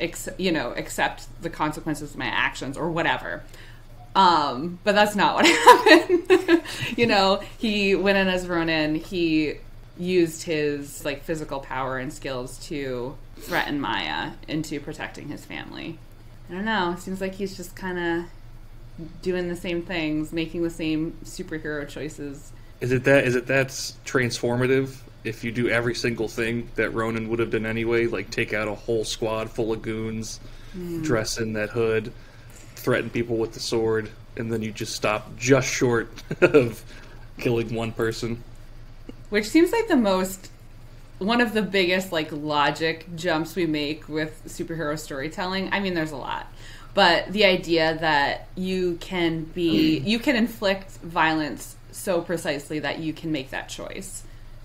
ex- 0.00 0.28
you 0.38 0.52
know, 0.52 0.72
accept 0.72 1.26
the 1.42 1.50
consequences 1.50 2.12
of 2.12 2.18
my 2.18 2.26
actions 2.26 2.76
or 2.76 2.90
whatever. 2.90 3.42
Um, 4.14 4.78
but 4.82 4.94
that's 4.94 5.14
not 5.14 5.34
what 5.34 5.46
happened. 6.26 6.62
you 6.96 7.06
know, 7.06 7.42
he 7.58 7.94
went 7.94 8.16
in 8.16 8.28
as 8.28 8.48
Ronin. 8.48 8.94
He 8.94 9.56
used 9.98 10.42
his 10.42 11.04
like 11.04 11.22
physical 11.22 11.60
power 11.60 11.98
and 11.98 12.12
skills 12.12 12.58
to 12.68 13.16
threaten 13.36 13.80
Maya 13.80 14.32
into 14.48 14.80
protecting 14.80 15.28
his 15.28 15.44
family. 15.44 15.98
I 16.48 16.54
don't 16.54 16.64
know. 16.64 16.92
It 16.92 17.00
seems 17.00 17.20
like 17.20 17.34
he's 17.34 17.56
just 17.56 17.76
kind 17.76 17.98
of 17.98 19.06
doing 19.20 19.48
the 19.48 19.56
same 19.56 19.82
things, 19.82 20.32
making 20.32 20.62
the 20.62 20.70
same 20.70 21.18
superhero 21.24 21.86
choices. 21.86 22.52
Is 22.80 22.92
it 22.92 23.04
that? 23.04 23.24
Is 23.24 23.34
it 23.34 23.46
that's 23.46 23.94
transformative? 24.04 24.96
If 25.24 25.42
you 25.42 25.50
do 25.50 25.68
every 25.68 25.94
single 25.94 26.28
thing 26.28 26.68
that 26.76 26.90
Ronin 26.90 27.28
would 27.28 27.38
have 27.38 27.50
done 27.50 27.66
anyway, 27.66 28.06
like 28.06 28.30
take 28.30 28.52
out 28.52 28.68
a 28.68 28.74
whole 28.74 29.04
squad 29.04 29.50
full 29.50 29.72
of 29.72 29.82
goons, 29.82 30.40
mm. 30.76 31.02
dress 31.02 31.38
in 31.38 31.54
that 31.54 31.70
hood, 31.70 32.12
threaten 32.76 33.10
people 33.10 33.36
with 33.36 33.52
the 33.52 33.60
sword, 33.60 34.10
and 34.36 34.52
then 34.52 34.62
you 34.62 34.70
just 34.70 34.94
stop 34.94 35.36
just 35.36 35.68
short 35.68 36.10
of 36.40 36.84
killing 37.38 37.74
one 37.74 37.92
person. 37.92 38.42
Which 39.30 39.48
seems 39.48 39.72
like 39.72 39.88
the 39.88 39.96
most 39.96 40.50
one 41.18 41.40
of 41.40 41.54
the 41.54 41.62
biggest 41.62 42.12
like 42.12 42.30
logic 42.30 43.06
jumps 43.16 43.56
we 43.56 43.66
make 43.66 44.08
with 44.08 44.42
superhero 44.46 44.98
storytelling. 44.98 45.72
I 45.72 45.80
mean, 45.80 45.94
there's 45.94 46.12
a 46.12 46.16
lot, 46.16 46.46
but 46.94 47.32
the 47.32 47.44
idea 47.44 47.96
that 48.00 48.48
you 48.54 48.96
can 49.00 49.44
be 49.44 49.98
you 49.98 50.18
can 50.18 50.36
inflict 50.36 50.90
violence 50.98 51.75
so 51.96 52.20
precisely 52.20 52.78
that 52.80 52.98
you 52.98 53.12
can 53.12 53.32
make 53.32 53.50
that 53.50 53.68
choice, 53.68 54.22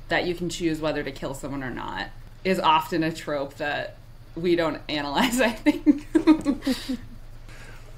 that 0.10 0.26
you 0.26 0.36
can 0.36 0.50
choose 0.50 0.82
whether 0.82 1.02
to 1.02 1.12
kill 1.12 1.34
someone 1.34 1.64
or 1.64 1.70
not, 1.70 2.08
is 2.44 2.60
often 2.60 3.04
a 3.04 3.12
trope 3.12 3.56
that 3.56 3.96
we 4.36 4.56
don't 4.56 4.82
analyze, 4.90 5.40
I 5.40 5.50
think. 5.50 6.08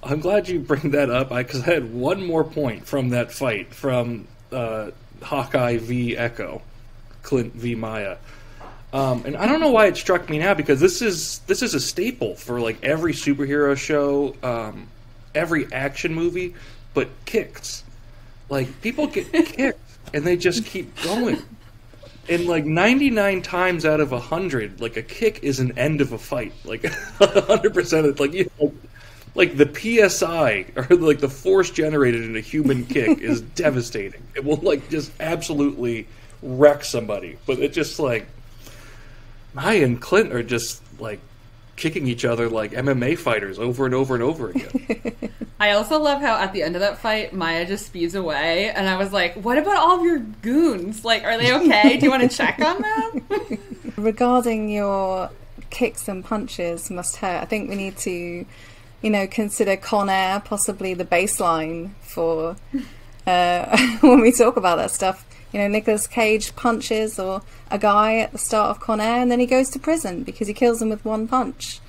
I'm 0.03 0.19
glad 0.19 0.47
you 0.49 0.59
bring 0.59 0.91
that 0.91 1.09
up 1.09 1.29
because 1.29 1.61
I, 1.67 1.71
I, 1.71 1.73
had 1.75 1.93
one 1.93 2.25
more 2.25 2.43
point 2.43 2.85
from 2.85 3.09
that 3.09 3.31
fight 3.31 3.73
from 3.73 4.27
uh, 4.51 4.91
Hawkeye 5.21 5.77
v 5.77 6.17
Echo, 6.17 6.61
Clint 7.23 7.53
v 7.53 7.75
Maya. 7.75 8.17
Um, 8.91 9.23
and 9.25 9.35
I 9.35 9.47
don't 9.47 9.59
know 9.59 9.71
why 9.71 9.87
it 9.87 9.97
struck 9.97 10.29
me 10.29 10.37
now 10.37 10.53
because 10.53 10.79
this 10.79 11.01
is 11.01 11.39
this 11.47 11.63
is 11.63 11.73
a 11.73 11.79
staple 11.79 12.35
for 12.35 12.61
like 12.61 12.83
every 12.83 13.13
superhero 13.13 13.75
show, 13.75 14.35
um, 14.43 14.87
every 15.33 15.71
action 15.73 16.13
movie, 16.13 16.53
but 16.93 17.09
kicks. 17.25 17.83
Like 18.53 18.81
people 18.81 19.07
get 19.07 19.31
kicked 19.31 19.79
and 20.13 20.23
they 20.23 20.37
just 20.37 20.63
keep 20.67 20.95
going. 21.01 21.41
And 22.29 22.45
like 22.45 22.65
99 22.65 23.41
times 23.41 23.83
out 23.83 23.99
of 23.99 24.11
100, 24.11 24.79
like 24.79 24.95
a 24.95 25.01
kick 25.01 25.39
is 25.41 25.59
an 25.59 25.75
end 25.75 26.01
of 26.01 26.11
a 26.11 26.19
fight. 26.19 26.53
Like 26.63 26.81
100% 26.83 28.07
of 28.07 28.19
like 28.19 28.33
you 28.33 28.51
know, 28.61 28.71
like 29.33 29.57
the 29.57 30.07
psi 30.07 30.67
or 30.75 30.83
like 30.97 31.17
the 31.17 31.29
force 31.29 31.71
generated 31.71 32.25
in 32.25 32.35
a 32.35 32.41
human 32.41 32.85
kick 32.85 33.17
is 33.21 33.41
devastating. 33.55 34.21
It 34.35 34.45
will 34.45 34.57
like 34.57 34.87
just 34.87 35.11
absolutely 35.19 36.07
wreck 36.43 36.83
somebody. 36.83 37.39
But 37.47 37.57
it 37.57 37.73
just 37.73 37.99
like 37.99 38.27
Maya 39.55 39.83
and 39.83 39.99
Clint 39.99 40.31
are 40.31 40.43
just 40.43 40.79
like 40.99 41.21
kicking 41.75 42.07
each 42.07 42.25
other 42.25 42.49
like 42.49 42.71
MMA 42.71 43.17
fighters 43.17 43.59
over 43.59 43.85
and 43.85 43.93
over 43.93 44.13
and 44.13 44.23
over 44.23 44.49
again. 44.49 45.13
I 45.59 45.71
also 45.71 45.99
love 45.99 46.21
how 46.21 46.35
at 46.35 46.53
the 46.53 46.61
end 46.61 46.75
of 46.75 46.81
that 46.81 46.97
fight, 46.97 47.33
Maya 47.33 47.65
just 47.65 47.85
speeds 47.85 48.15
away, 48.15 48.69
and 48.69 48.89
I 48.89 48.97
was 48.97 49.13
like, 49.13 49.35
"What 49.35 49.57
about 49.57 49.77
all 49.77 49.99
of 49.99 50.05
your 50.05 50.19
goons? 50.19 51.05
Like, 51.05 51.23
are 51.23 51.37
they 51.37 51.53
okay? 51.53 51.97
Do 51.97 52.05
you 52.05 52.11
want 52.11 52.29
to 52.29 52.37
check 52.37 52.59
on 52.59 52.81
them?" 52.81 53.59
Regarding 53.97 54.69
your 54.69 55.29
kicks 55.69 56.07
and 56.07 56.23
punches 56.23 56.91
must 56.91 57.17
hurt. 57.17 57.41
I 57.41 57.45
think 57.45 57.69
we 57.69 57.75
need 57.75 57.97
to 57.99 58.45
you 59.03 59.09
know, 59.09 59.27
consider 59.27 59.75
Con 59.75 60.09
Air 60.09 60.39
possibly 60.39 60.95
the 60.95 61.05
baseline 61.05 61.91
for 62.01 62.55
uh, 63.27 63.77
when 63.99 64.21
we 64.21 64.31
talk 64.31 64.57
about 64.57 64.77
that 64.77 64.89
stuff. 64.89 65.25
You 65.53 65.59
know, 65.59 65.67
Nicolas 65.67 66.07
Cage 66.07 66.55
punches 66.55 67.17
or 67.19 67.43
a 67.71 67.77
guy 67.77 68.17
at 68.17 68.31
the 68.31 68.37
start 68.37 68.71
of 68.71 68.79
Con 68.79 68.99
Air, 68.99 69.21
and 69.21 69.31
then 69.31 69.39
he 69.39 69.45
goes 69.45 69.69
to 69.69 69.79
prison 69.79 70.23
because 70.23 70.47
he 70.47 70.53
kills 70.53 70.81
him 70.81 70.89
with 70.89 71.05
one 71.05 71.27
punch. 71.27 71.79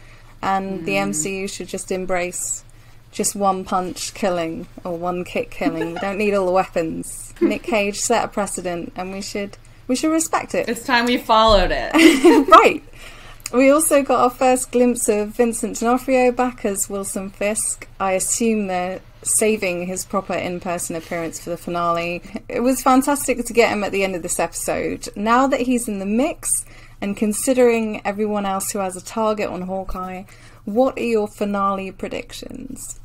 And 0.43 0.81
mm. 0.81 0.85
the 0.85 0.93
MCU 0.93 1.51
should 1.51 1.69
just 1.69 1.91
embrace 1.91 2.65
just 3.11 3.35
one 3.35 3.65
punch 3.65 4.13
killing 4.13 4.67
or 4.85 4.99
one 4.99 5.25
kick 5.25 5.51
killing. 5.51 5.95
we 5.95 6.01
don't 6.01 6.19
need 6.19 6.35
all 6.35 6.47
the 6.47 6.53
weapons. 6.53 7.33
Nick 7.41 7.63
Cage 7.63 7.99
set 7.99 8.25
a 8.25 8.29
precedent, 8.29 8.93
and 8.97 9.13
we 9.13 9.23
should 9.23 9.57
we 9.89 9.97
should 9.97 10.11
respect 10.11 10.55
it. 10.55 10.69
It's 10.69 10.85
time 10.85 11.07
we 11.07 11.17
followed 11.17 11.71
it. 11.73 11.93
right. 12.49 12.83
We 13.53 13.71
also 13.71 14.03
got 14.03 14.21
our 14.21 14.31
first 14.31 14.73
glimpse 14.73 15.09
of 15.09 15.29
Vincent 15.29 15.79
D'Onofrio 15.79 16.33
back 16.33 16.65
as 16.65 16.91
Wilson 16.91 17.31
Fisk. 17.31 17.87
I 18.01 18.13
assume 18.13 18.67
they're 18.67 19.01
saving 19.25 19.87
his 19.87 20.05
proper 20.05 20.35
in 20.35 20.61
person 20.61 20.97
appearance 20.97 21.41
for 21.41 21.51
the 21.51 21.57
finale. 21.57 22.23
It 22.49 22.61
was 22.61 22.83
fantastic 22.83 23.45
to 23.45 23.53
get 23.53 23.73
him 23.73 23.83
at 23.85 23.93
the 23.93 24.05
end 24.05 24.15
of 24.15 24.23
this 24.23 24.39
episode. 24.39 25.09
Now 25.17 25.47
that 25.47 25.61
he's 25.61 25.89
in 25.89 25.99
the 25.99 26.07
mix, 26.07 26.51
and 27.01 27.17
considering 27.17 28.01
everyone 28.05 28.47
else 28.47 28.71
who 28.71 28.79
has 28.79 28.97
a 28.97 29.05
target 29.05 29.51
on 29.51 29.63
Hawkeye, 29.63 30.25
what 30.65 30.99
are 30.99 31.03
your 31.03 31.29
finale 31.29 31.93
predictions? 31.93 33.01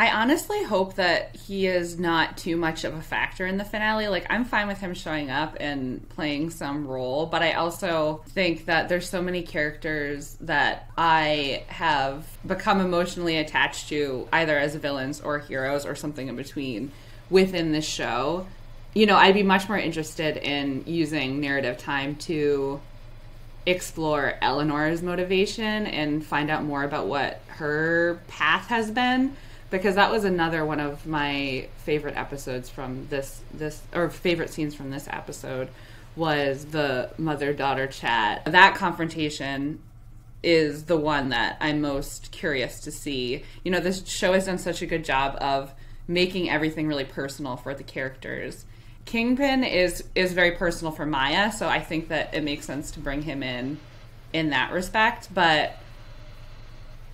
I 0.00 0.12
honestly 0.12 0.64
hope 0.64 0.94
that 0.94 1.36
he 1.36 1.66
is 1.66 1.98
not 1.98 2.38
too 2.38 2.56
much 2.56 2.84
of 2.84 2.94
a 2.94 3.02
factor 3.02 3.46
in 3.46 3.58
the 3.58 3.66
finale. 3.66 4.08
Like, 4.08 4.24
I'm 4.30 4.46
fine 4.46 4.66
with 4.66 4.78
him 4.78 4.94
showing 4.94 5.30
up 5.30 5.58
and 5.60 6.08
playing 6.08 6.48
some 6.48 6.86
role, 6.86 7.26
but 7.26 7.42
I 7.42 7.52
also 7.52 8.24
think 8.30 8.64
that 8.64 8.88
there's 8.88 9.06
so 9.06 9.20
many 9.20 9.42
characters 9.42 10.38
that 10.40 10.88
I 10.96 11.64
have 11.66 12.26
become 12.46 12.80
emotionally 12.80 13.36
attached 13.36 13.90
to, 13.90 14.26
either 14.32 14.58
as 14.58 14.74
villains 14.74 15.20
or 15.20 15.38
heroes 15.38 15.84
or 15.84 15.94
something 15.94 16.28
in 16.28 16.36
between 16.36 16.92
within 17.28 17.72
this 17.72 17.86
show. 17.86 18.46
You 18.94 19.04
know, 19.04 19.16
I'd 19.16 19.34
be 19.34 19.42
much 19.42 19.68
more 19.68 19.76
interested 19.76 20.38
in 20.38 20.84
using 20.86 21.42
narrative 21.42 21.76
time 21.76 22.16
to 22.20 22.80
explore 23.66 24.32
Eleanor's 24.40 25.02
motivation 25.02 25.84
and 25.84 26.24
find 26.24 26.50
out 26.50 26.64
more 26.64 26.84
about 26.84 27.06
what 27.06 27.42
her 27.48 28.18
path 28.28 28.68
has 28.68 28.90
been 28.90 29.36
because 29.70 29.94
that 29.94 30.10
was 30.10 30.24
another 30.24 30.64
one 30.64 30.80
of 30.80 31.06
my 31.06 31.68
favorite 31.84 32.16
episodes 32.16 32.68
from 32.68 33.06
this 33.08 33.40
this 33.54 33.80
or 33.94 34.10
favorite 34.10 34.50
scenes 34.50 34.74
from 34.74 34.90
this 34.90 35.08
episode 35.08 35.68
was 36.16 36.66
the 36.66 37.10
mother 37.18 37.52
daughter 37.52 37.86
chat. 37.86 38.44
That 38.46 38.74
confrontation 38.74 39.80
is 40.42 40.84
the 40.84 40.96
one 40.96 41.28
that 41.28 41.56
I'm 41.60 41.80
most 41.80 42.32
curious 42.32 42.80
to 42.80 42.90
see. 42.90 43.44
You 43.62 43.70
know, 43.70 43.80
this 43.80 44.06
show 44.06 44.32
has 44.32 44.46
done 44.46 44.58
such 44.58 44.82
a 44.82 44.86
good 44.86 45.04
job 45.04 45.36
of 45.40 45.72
making 46.08 46.50
everything 46.50 46.88
really 46.88 47.04
personal 47.04 47.56
for 47.56 47.74
the 47.74 47.84
characters. 47.84 48.64
Kingpin 49.04 49.64
is 49.64 50.04
is 50.14 50.32
very 50.32 50.52
personal 50.52 50.92
for 50.92 51.06
Maya, 51.06 51.52
so 51.52 51.68
I 51.68 51.80
think 51.80 52.08
that 52.08 52.34
it 52.34 52.42
makes 52.42 52.66
sense 52.66 52.90
to 52.92 53.00
bring 53.00 53.22
him 53.22 53.42
in 53.42 53.78
in 54.32 54.50
that 54.50 54.72
respect, 54.72 55.32
but 55.32 55.76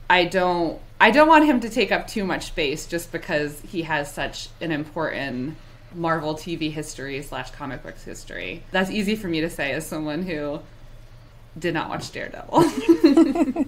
I 0.08 0.24
don't 0.24 0.80
I 1.00 1.10
don't 1.10 1.28
want 1.28 1.44
him 1.44 1.60
to 1.60 1.68
take 1.68 1.92
up 1.92 2.06
too 2.06 2.24
much 2.24 2.46
space 2.46 2.86
just 2.86 3.12
because 3.12 3.60
he 3.60 3.82
has 3.82 4.12
such 4.12 4.48
an 4.60 4.72
important 4.72 5.56
Marvel 5.94 6.34
TV 6.34 6.72
history 6.72 7.22
slash 7.22 7.50
comic 7.50 7.82
books 7.82 8.02
history. 8.04 8.62
That's 8.70 8.90
easy 8.90 9.14
for 9.16 9.28
me 9.28 9.40
to 9.42 9.50
say 9.50 9.72
as 9.72 9.86
someone 9.86 10.22
who 10.22 10.60
did 11.58 11.74
not 11.74 11.88
watch 11.88 12.10
Daredevil. 12.12 12.64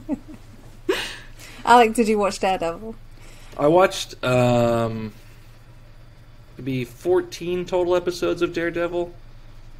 Alec, 1.64 1.94
did 1.94 2.08
you 2.08 2.18
watch 2.18 2.38
Daredevil? 2.38 2.94
I 3.58 3.66
watched 3.66 4.22
um, 4.24 5.12
maybe 6.56 6.84
14 6.84 7.66
total 7.66 7.96
episodes 7.96 8.42
of 8.42 8.52
Daredevil. 8.52 9.12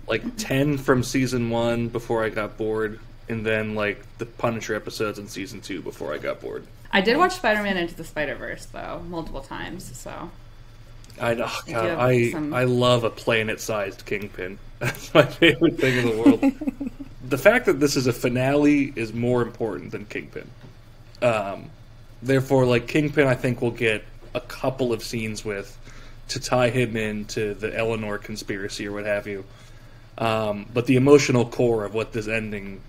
Like 0.07 0.37
10 0.39 0.79
from 0.79 1.03
season 1.03 1.51
one 1.51 1.89
before 1.89 2.25
I 2.25 2.31
got 2.31 2.57
bored, 2.57 2.99
and 3.29 3.45
then 3.45 3.75
like 3.75 4.03
the 4.19 4.27
Punisher 4.27 4.75
episodes 4.75 5.19
in 5.19 5.29
season 5.29 5.61
two 5.61 5.83
before 5.83 6.15
I 6.15 6.19
got 6.19 6.41
bored. 6.41 6.67
I 6.93 7.01
did 7.01 7.17
watch 7.17 7.35
Spider 7.35 7.63
Man 7.63 7.77
Into 7.77 7.95
the 7.95 8.05
Spider 8.05 8.35
Verse 8.35 8.67
though 8.67 9.03
multiple 9.09 9.43
times, 9.43 9.97
so. 9.97 10.31
I 11.21 11.35
know. 11.35 11.51
God, 11.67 11.99
I 11.99 12.31
some... 12.31 12.55
I 12.55 12.65
love 12.65 13.03
a 13.05 13.11
planet-sized 13.11 14.07
kingpin. 14.07 14.59
That's 14.79 15.13
my 15.13 15.25
favorite 15.25 15.79
thing 15.79 15.99
in 15.99 16.07
the 16.07 16.23
world. 16.23 16.53
the 17.29 17.39
fact 17.39 17.67
that 17.67 17.81
this 17.81 17.97
is 17.97 18.07
a 18.07 18.13
finale 18.13 18.93
is 18.97 19.13
more 19.13 19.43
important 19.43 19.91
than 19.91 20.07
Kingpin. 20.07 20.49
Um, 21.21 21.71
therefore, 22.23 22.65
like 22.65 22.87
Kingpin, 22.87 23.27
I 23.27 23.35
think 23.35 23.61
we'll 23.61 23.71
get 23.71 24.05
a 24.35 24.41
couple 24.41 24.93
of 24.93 25.03
scenes 25.03 25.45
with 25.45 25.77
to 26.29 26.41
tie 26.41 26.71
him 26.71 26.97
into 26.97 27.55
the 27.55 27.77
Eleanor 27.77 28.19
conspiracy 28.19 28.87
or 28.87 28.93
what 28.93 29.07
have 29.07 29.27
you. 29.27 29.45
Um, 30.19 30.67
but 30.73 30.87
the 30.87 30.97
emotional 30.97 31.47
core 31.47 31.85
of 31.85 31.95
what 31.95 32.13
this 32.13 32.29
ending 32.29 32.81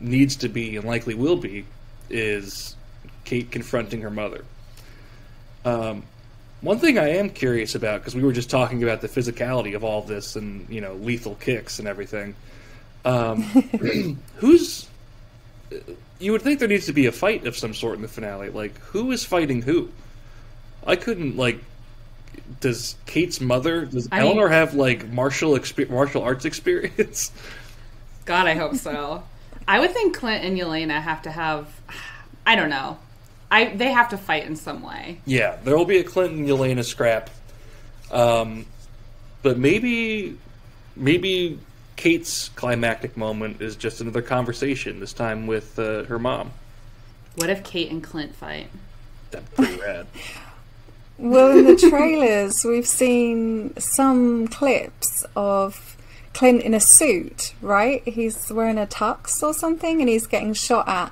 needs 0.00 0.36
to 0.36 0.48
be 0.48 0.76
and 0.76 0.86
likely 0.86 1.14
will 1.14 1.36
be 1.36 1.64
is 2.10 2.76
Kate 3.24 3.50
confronting 3.50 4.02
her 4.02 4.10
mother. 4.10 4.44
Um, 5.64 6.04
one 6.60 6.78
thing 6.78 6.98
I 6.98 7.08
am 7.10 7.30
curious 7.30 7.74
about 7.74 8.00
because 8.00 8.14
we 8.14 8.22
were 8.22 8.32
just 8.32 8.48
talking 8.50 8.82
about 8.82 9.00
the 9.00 9.08
physicality 9.08 9.74
of 9.74 9.84
all 9.84 10.02
this 10.02 10.36
and 10.36 10.68
you 10.68 10.80
know 10.80 10.94
lethal 10.94 11.34
kicks 11.36 11.78
and 11.78 11.86
everything. 11.88 12.34
Um, 13.04 13.42
who's 14.36 14.88
you 16.18 16.32
would 16.32 16.42
think 16.42 16.58
there 16.58 16.68
needs 16.68 16.86
to 16.86 16.92
be 16.92 17.06
a 17.06 17.12
fight 17.12 17.46
of 17.46 17.56
some 17.56 17.74
sort 17.74 17.96
in 17.96 18.02
the 18.02 18.08
finale. 18.08 18.50
Like 18.50 18.78
who 18.78 19.10
is 19.12 19.24
fighting 19.24 19.62
who? 19.62 19.90
I 20.86 20.96
couldn't 20.96 21.36
like. 21.36 21.60
Does 22.60 22.96
Kate's 23.06 23.40
mother? 23.40 23.86
Does 23.86 24.08
I 24.12 24.20
Eleanor 24.20 24.44
mean, 24.44 24.52
have 24.52 24.74
like 24.74 25.08
martial 25.08 25.52
exp- 25.52 25.90
martial 25.90 26.22
arts 26.22 26.44
experience? 26.44 27.32
God, 28.24 28.46
I 28.46 28.54
hope 28.54 28.76
so. 28.76 29.24
I 29.68 29.80
would 29.80 29.92
think 29.92 30.16
Clint 30.16 30.44
and 30.44 30.58
Yelena 30.58 31.00
have 31.00 31.22
to 31.22 31.30
have. 31.30 31.68
I 32.46 32.54
don't 32.56 32.70
know. 32.70 32.98
I 33.50 33.66
they 33.66 33.90
have 33.92 34.08
to 34.10 34.18
fight 34.18 34.46
in 34.46 34.56
some 34.56 34.82
way. 34.82 35.20
Yeah, 35.24 35.56
there 35.64 35.76
will 35.76 35.84
be 35.84 35.98
a 35.98 36.04
Clint 36.04 36.32
and 36.32 36.48
Yelena 36.48 36.84
scrap, 36.84 37.30
um, 38.10 38.66
but 39.42 39.58
maybe 39.58 40.36
maybe 40.94 41.58
Kate's 41.96 42.48
climactic 42.50 43.16
moment 43.16 43.60
is 43.60 43.76
just 43.76 44.00
another 44.00 44.22
conversation. 44.22 45.00
This 45.00 45.12
time 45.12 45.46
with 45.46 45.78
uh, 45.78 46.04
her 46.04 46.18
mom. 46.18 46.52
What 47.36 47.50
if 47.50 47.62
Kate 47.64 47.90
and 47.90 48.02
Clint 48.02 48.34
fight? 48.34 48.68
That'd 49.30 49.50
be 49.50 49.56
pretty 49.56 49.80
rad. 49.80 50.06
Well, 51.18 51.56
in 51.56 51.64
the 51.64 51.76
trailers, 51.76 52.62
we've 52.64 52.86
seen 52.86 53.76
some 53.78 54.48
clips 54.48 55.24
of 55.34 55.95
Clint 56.36 56.60
in 56.60 56.74
a 56.74 56.80
suit, 56.80 57.54
right? 57.62 58.06
He's 58.06 58.52
wearing 58.52 58.76
a 58.76 58.84
tux 58.86 59.42
or 59.42 59.54
something, 59.54 60.02
and 60.02 60.08
he's 60.10 60.26
getting 60.26 60.52
shot 60.52 60.86
at 60.86 61.10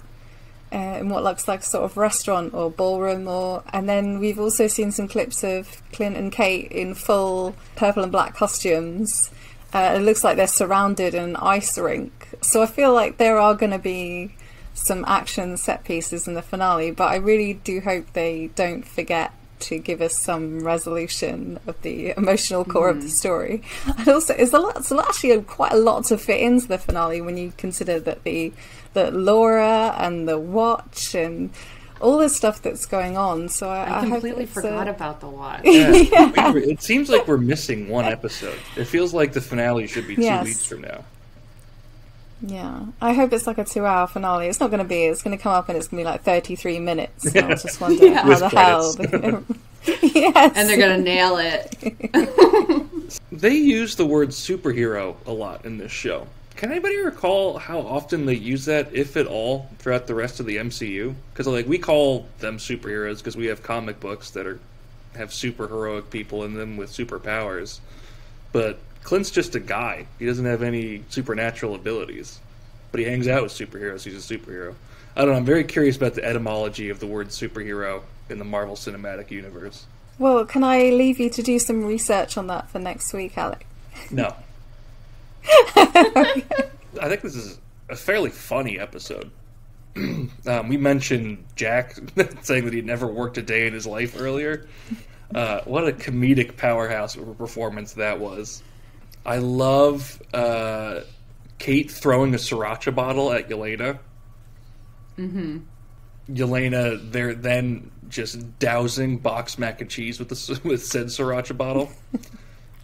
uh, 0.70 0.98
in 1.00 1.08
what 1.08 1.24
looks 1.24 1.48
like 1.48 1.60
a 1.60 1.64
sort 1.64 1.84
of 1.84 1.96
restaurant 1.96 2.52
or 2.52 2.70
ballroom, 2.70 3.26
or 3.26 3.62
and 3.72 3.88
then 3.88 4.18
we've 4.18 4.38
also 4.38 4.66
seen 4.66 4.92
some 4.92 5.08
clips 5.08 5.42
of 5.42 5.82
Clint 5.92 6.18
and 6.18 6.30
Kate 6.30 6.70
in 6.70 6.94
full 6.94 7.56
purple 7.74 8.02
and 8.02 8.12
black 8.12 8.34
costumes. 8.34 9.30
Uh, 9.72 9.94
it 9.96 10.00
looks 10.00 10.24
like 10.24 10.36
they're 10.36 10.46
surrounded 10.46 11.14
in 11.14 11.22
an 11.22 11.36
ice 11.36 11.78
rink. 11.78 12.28
So 12.42 12.62
I 12.62 12.66
feel 12.66 12.92
like 12.92 13.16
there 13.16 13.38
are 13.38 13.54
going 13.54 13.72
to 13.72 13.78
be 13.78 14.34
some 14.74 15.06
action 15.08 15.56
set 15.56 15.84
pieces 15.84 16.28
in 16.28 16.34
the 16.34 16.42
finale, 16.42 16.90
but 16.90 17.10
I 17.10 17.16
really 17.16 17.54
do 17.54 17.80
hope 17.80 18.12
they 18.12 18.50
don't 18.54 18.86
forget 18.86 19.32
to 19.64 19.78
give 19.78 20.00
us 20.00 20.18
some 20.18 20.60
resolution 20.60 21.58
of 21.66 21.80
the 21.82 22.14
emotional 22.16 22.64
core 22.64 22.92
mm. 22.92 22.96
of 22.96 23.02
the 23.02 23.08
story. 23.08 23.62
And 23.98 24.08
also, 24.08 24.34
it's 24.34 24.52
a 24.52 24.58
lot. 24.58 24.76
It's 24.76 24.92
actually 24.92 25.40
quite 25.42 25.72
a 25.72 25.76
lot 25.76 26.04
to 26.06 26.18
fit 26.18 26.40
into 26.40 26.68
the 26.68 26.78
finale 26.78 27.20
when 27.20 27.36
you 27.36 27.52
consider 27.56 28.00
that 28.00 28.24
the 28.24 28.52
that 28.94 29.12
Laura 29.12 29.94
and 29.98 30.28
the 30.28 30.38
watch 30.38 31.14
and 31.14 31.50
all 32.00 32.18
this 32.18 32.36
stuff 32.36 32.62
that's 32.62 32.86
going 32.86 33.16
on. 33.16 33.48
So 33.48 33.68
I, 33.68 34.00
I 34.00 34.08
completely 34.08 34.46
forgot 34.46 34.88
about 34.88 35.20
the 35.20 35.28
watch. 35.28 35.62
Yeah. 35.64 35.92
yeah. 35.92 36.54
it 36.54 36.82
seems 36.82 37.08
like 37.08 37.26
we're 37.26 37.36
missing 37.36 37.88
one 37.88 38.04
episode. 38.04 38.58
It 38.76 38.84
feels 38.84 39.14
like 39.14 39.32
the 39.32 39.40
finale 39.40 39.86
should 39.86 40.06
be 40.06 40.16
two 40.16 40.22
yes. 40.22 40.44
weeks 40.44 40.64
from 40.64 40.82
now. 40.82 41.04
Yeah, 42.46 42.86
I 43.00 43.14
hope 43.14 43.32
it's 43.32 43.46
like 43.46 43.56
a 43.56 43.64
two-hour 43.64 44.06
finale. 44.06 44.48
It's 44.48 44.60
not 44.60 44.70
going 44.70 44.82
to 44.82 44.88
be. 44.88 45.04
It's 45.04 45.22
going 45.22 45.36
to 45.36 45.42
come 45.42 45.52
up 45.52 45.68
and 45.70 45.78
it's 45.78 45.88
going 45.88 46.04
to 46.04 46.08
be 46.08 46.12
like 46.12 46.22
thirty-three 46.24 46.78
minutes. 46.78 47.34
And 47.34 47.46
I 47.46 47.48
was 47.48 47.62
just 47.62 47.80
wonder 47.80 48.06
yeah. 48.06 48.22
how 48.22 48.28
With 48.28 48.38
the 48.40 48.48
hell. 48.50 49.44
yes, 50.02 50.52
and 50.54 50.68
they're 50.68 50.76
going 50.76 50.98
to 50.98 51.02
nail 51.02 51.38
it. 51.38 53.20
they 53.32 53.54
use 53.54 53.96
the 53.96 54.04
word 54.04 54.28
superhero 54.28 55.16
a 55.26 55.32
lot 55.32 55.64
in 55.64 55.78
this 55.78 55.92
show. 55.92 56.26
Can 56.56 56.70
anybody 56.70 56.98
recall 56.98 57.58
how 57.58 57.80
often 57.80 58.26
they 58.26 58.34
use 58.34 58.66
that, 58.66 58.94
if 58.94 59.16
at 59.16 59.26
all, 59.26 59.68
throughout 59.78 60.06
the 60.06 60.14
rest 60.14 60.38
of 60.38 60.46
the 60.46 60.56
MCU? 60.56 61.14
Because 61.32 61.46
like 61.46 61.66
we 61.66 61.78
call 61.78 62.26
them 62.40 62.58
superheroes 62.58 63.18
because 63.18 63.36
we 63.36 63.46
have 63.46 63.62
comic 63.62 64.00
books 64.00 64.30
that 64.30 64.46
are 64.46 64.60
have 65.16 65.32
super 65.32 65.66
heroic 65.66 66.10
people 66.10 66.44
in 66.44 66.54
them 66.54 66.76
with 66.76 66.90
superpowers, 66.90 67.80
but 68.52 68.78
Clint's 69.04 69.30
just 69.30 69.54
a 69.54 69.60
guy. 69.60 70.06
He 70.18 70.26
doesn't 70.26 70.44
have 70.44 70.62
any 70.62 71.04
supernatural 71.10 71.74
abilities, 71.74 72.40
but 72.90 73.00
he 73.00 73.06
hangs 73.06 73.28
out 73.28 73.42
with 73.42 73.52
superheroes. 73.52 74.02
He's 74.02 74.30
a 74.30 74.34
superhero. 74.36 74.74
I 75.14 75.20
don't 75.20 75.30
know. 75.30 75.36
I'm 75.36 75.44
very 75.44 75.62
curious 75.62 75.96
about 75.96 76.14
the 76.14 76.24
etymology 76.24 76.88
of 76.88 76.98
the 76.98 77.06
word 77.06 77.28
superhero 77.28 78.02
in 78.28 78.38
the 78.38 78.44
Marvel 78.44 78.74
Cinematic 78.74 79.30
Universe. 79.30 79.86
Well, 80.18 80.44
can 80.44 80.64
I 80.64 80.90
leave 80.90 81.20
you 81.20 81.28
to 81.30 81.42
do 81.42 81.58
some 81.58 81.84
research 81.84 82.36
on 82.36 82.46
that 82.48 82.70
for 82.70 82.78
next 82.78 83.12
week, 83.12 83.36
Alec? 83.36 83.66
No. 84.10 84.34
I 85.76 86.42
think 87.08 87.20
this 87.20 87.36
is 87.36 87.58
a 87.88 87.96
fairly 87.96 88.30
funny 88.30 88.78
episode. 88.78 89.30
um, 89.96 90.68
we 90.68 90.76
mentioned 90.76 91.44
Jack 91.56 91.96
saying 92.42 92.64
that 92.64 92.72
he'd 92.72 92.86
never 92.86 93.06
worked 93.06 93.38
a 93.38 93.42
day 93.42 93.66
in 93.66 93.74
his 93.74 93.86
life 93.86 94.18
earlier. 94.18 94.66
Uh, 95.34 95.60
what 95.64 95.86
a 95.86 95.92
comedic 95.92 96.56
powerhouse 96.56 97.16
of 97.16 97.28
a 97.28 97.34
performance 97.34 97.92
that 97.92 98.18
was. 98.18 98.62
I 99.26 99.38
love 99.38 100.22
uh, 100.32 101.00
Kate 101.58 101.90
throwing 101.90 102.34
a 102.34 102.38
sriracha 102.38 102.94
bottle 102.94 103.32
at 103.32 103.48
Yelena. 103.48 103.98
Mm-hmm. 105.18 105.58
Yelena, 106.30 107.10
they're 107.10 107.34
then 107.34 107.90
just 108.08 108.58
dousing 108.58 109.18
box 109.18 109.58
mac 109.58 109.80
and 109.80 109.90
cheese 109.90 110.18
with 110.18 110.28
the 110.28 110.60
with 110.68 110.84
said 110.84 111.06
sriracha 111.06 111.56
bottle. 111.56 111.90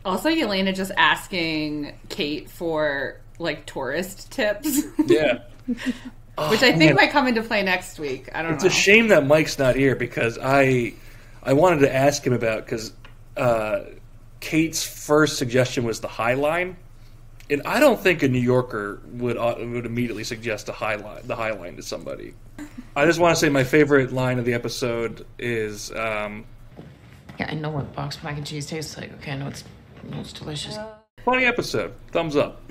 Also, 0.03 0.31
Yelena 0.31 0.75
just 0.75 0.93
asking 0.97 1.93
Kate 2.09 2.49
for 2.49 3.21
like 3.39 3.67
tourist 3.67 4.31
tips. 4.31 4.81
Yeah. 5.07 5.41
Which 5.67 6.63
I 6.63 6.73
think 6.73 6.79
man. 6.79 6.95
might 6.95 7.11
come 7.11 7.27
into 7.27 7.43
play 7.43 7.63
next 7.63 7.99
week. 7.99 8.31
I 8.35 8.41
don't 8.41 8.55
it's 8.55 8.63
know. 8.63 8.69
It's 8.69 8.77
a 8.77 8.79
shame 8.79 9.09
that 9.09 9.27
Mike's 9.27 9.59
not 9.59 9.77
here 9.77 9.95
because 9.95 10.39
I 10.41 10.95
I 11.43 11.53
wanted 11.53 11.81
to 11.81 11.95
ask 11.95 12.27
him 12.27 12.33
about 12.33 12.65
because 12.65 12.93
uh, 13.37 13.81
Kate's 14.41 14.85
first 14.85 15.37
suggestion 15.37 15.85
was 15.85 16.01
the 16.01 16.09
High 16.09 16.35
Line, 16.35 16.77
and 17.49 17.63
I 17.65 17.81
don't 17.81 18.01
think 18.01 18.23
a 18.23 18.29
New 18.29 18.41
Yorker 18.41 19.01
would 19.13 19.37
uh, 19.37 19.55
would 19.59 19.87
immediately 19.87 20.25
suggest 20.25 20.69
a 20.69 20.73
High 20.73 20.97
Line, 20.97 21.23
the 21.25 21.37
High 21.37 21.53
Line 21.53 21.77
to 21.77 21.83
somebody. 21.83 22.35
I 22.97 23.07
just 23.07 23.19
want 23.19 23.37
to 23.37 23.41
say 23.41 23.49
my 23.49 23.65
favorite 23.65 24.13
line 24.13 24.39
of 24.39 24.45
the 24.45 24.55
episode 24.55 25.27
is. 25.39 25.93
Um, 25.93 26.45
yeah, 27.39 27.49
I 27.51 27.55
know 27.55 27.71
what 27.71 27.95
boxed 27.95 28.23
mac 28.25 28.37
and 28.37 28.47
cheese 28.47 28.67
tastes 28.67 28.97
like. 28.97 29.13
Okay, 29.15 29.33
I 29.33 29.37
know 29.37 29.49
it's, 29.49 29.65
I 30.03 30.15
know 30.15 30.21
it's 30.21 30.33
delicious. 30.33 30.77
Funny 31.25 31.45
episode. 31.45 31.95
Thumbs 32.13 32.37
up. 32.37 32.63